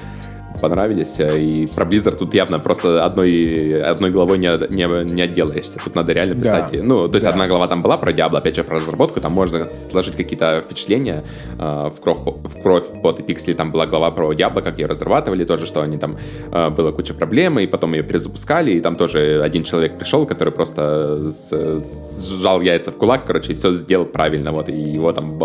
[0.61, 1.17] понравились.
[1.19, 5.79] И про Blizzard тут явно просто одной, одной главой не, не, не отделаешься.
[5.83, 6.73] Тут надо реально писать.
[6.73, 6.83] Да.
[6.83, 7.31] Ну, то есть да.
[7.31, 9.21] одна глава там была про Diablo, опять же, про разработку.
[9.21, 11.25] Там можно сложить какие-то впечатления
[11.59, 13.55] э, в, кровь, в кровь под и пиксели.
[13.55, 16.17] Там была глава про Diablo, как ее разрабатывали, тоже, что они там
[16.53, 18.73] э, было куча проблем, и потом ее перезапускали.
[18.73, 23.73] И там тоже один человек пришел, который просто сжал яйца в кулак, короче, и все
[23.73, 25.39] сделал правильно, вот, и его там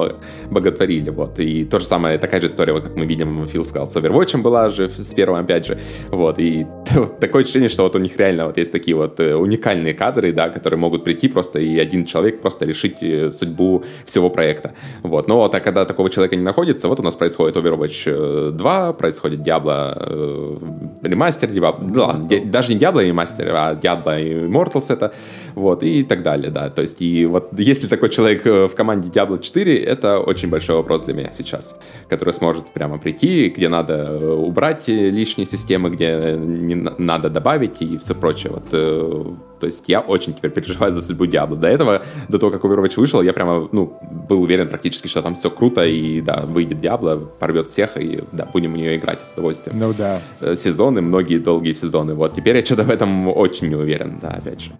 [0.50, 1.40] боготворили, вот.
[1.40, 4.42] И то же самое, такая же история, вот как мы видим, Фил сказал, с Overwatch
[4.42, 5.78] была же с первым, опять же.
[6.10, 6.66] Вот, и
[7.20, 10.50] такое ощущение, что вот у них реально вот есть такие вот э, уникальные кадры, да,
[10.50, 14.74] которые могут прийти просто и один человек просто решить э, судьбу всего проекта.
[15.04, 18.90] Вот, но вот, а когда такого человека не находится, вот у нас происходит Overwatch 2,
[18.90, 25.14] э, происходит Diablo ремастер, Diablo, ну, ладно, даже не Diablo ремастер, а Diablo Immortals это,
[25.56, 29.42] вот, и так далее, да, то есть, и вот если такой человек в команде Diablo
[29.42, 31.76] 4, это очень большой вопрос для меня сейчас,
[32.10, 38.16] который сможет прямо прийти, где надо убрать лишние системы, где не надо добавить и все
[38.16, 38.54] прочее.
[38.54, 39.24] Вот, э,
[39.60, 41.58] то есть я очень теперь переживаю за судьбу Диабло.
[41.58, 43.98] До этого, до того, как Overwatch вышел, я прямо, ну,
[44.30, 48.46] был уверен практически, что там все круто, и, да, выйдет Диабло, порвет всех, и, да,
[48.46, 49.80] будем в нее играть с удовольствием.
[49.80, 50.22] Ну, да.
[50.42, 52.14] Э, сезоны, многие долгие сезоны.
[52.14, 54.72] Вот, теперь я что-то в этом очень не уверен, да, опять же.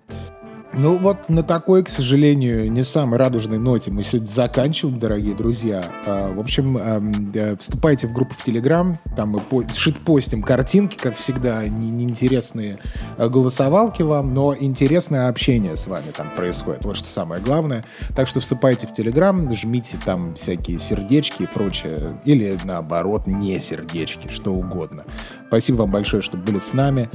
[0.78, 5.82] Ну вот на такой, к сожалению, не самой радужной ноте мы сегодня заканчиваем, дорогие друзья.
[6.06, 9.42] А, в общем, э, вступайте в группу в Телеграм, там мы
[9.74, 12.80] шит-постим картинки, как всегда, неинтересные
[13.18, 16.84] э, голосовалки вам, но интересное общение с вами там происходит.
[16.84, 17.86] Вот что самое главное.
[18.14, 22.20] Так что вступайте в Телеграм, жмите там всякие сердечки и прочее.
[22.26, 25.06] Или наоборот, не сердечки, что угодно.
[25.48, 27.10] Спасибо вам большое, что были с нами.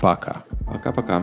[0.00, 0.44] Пока.
[0.64, 1.22] Пока-пока.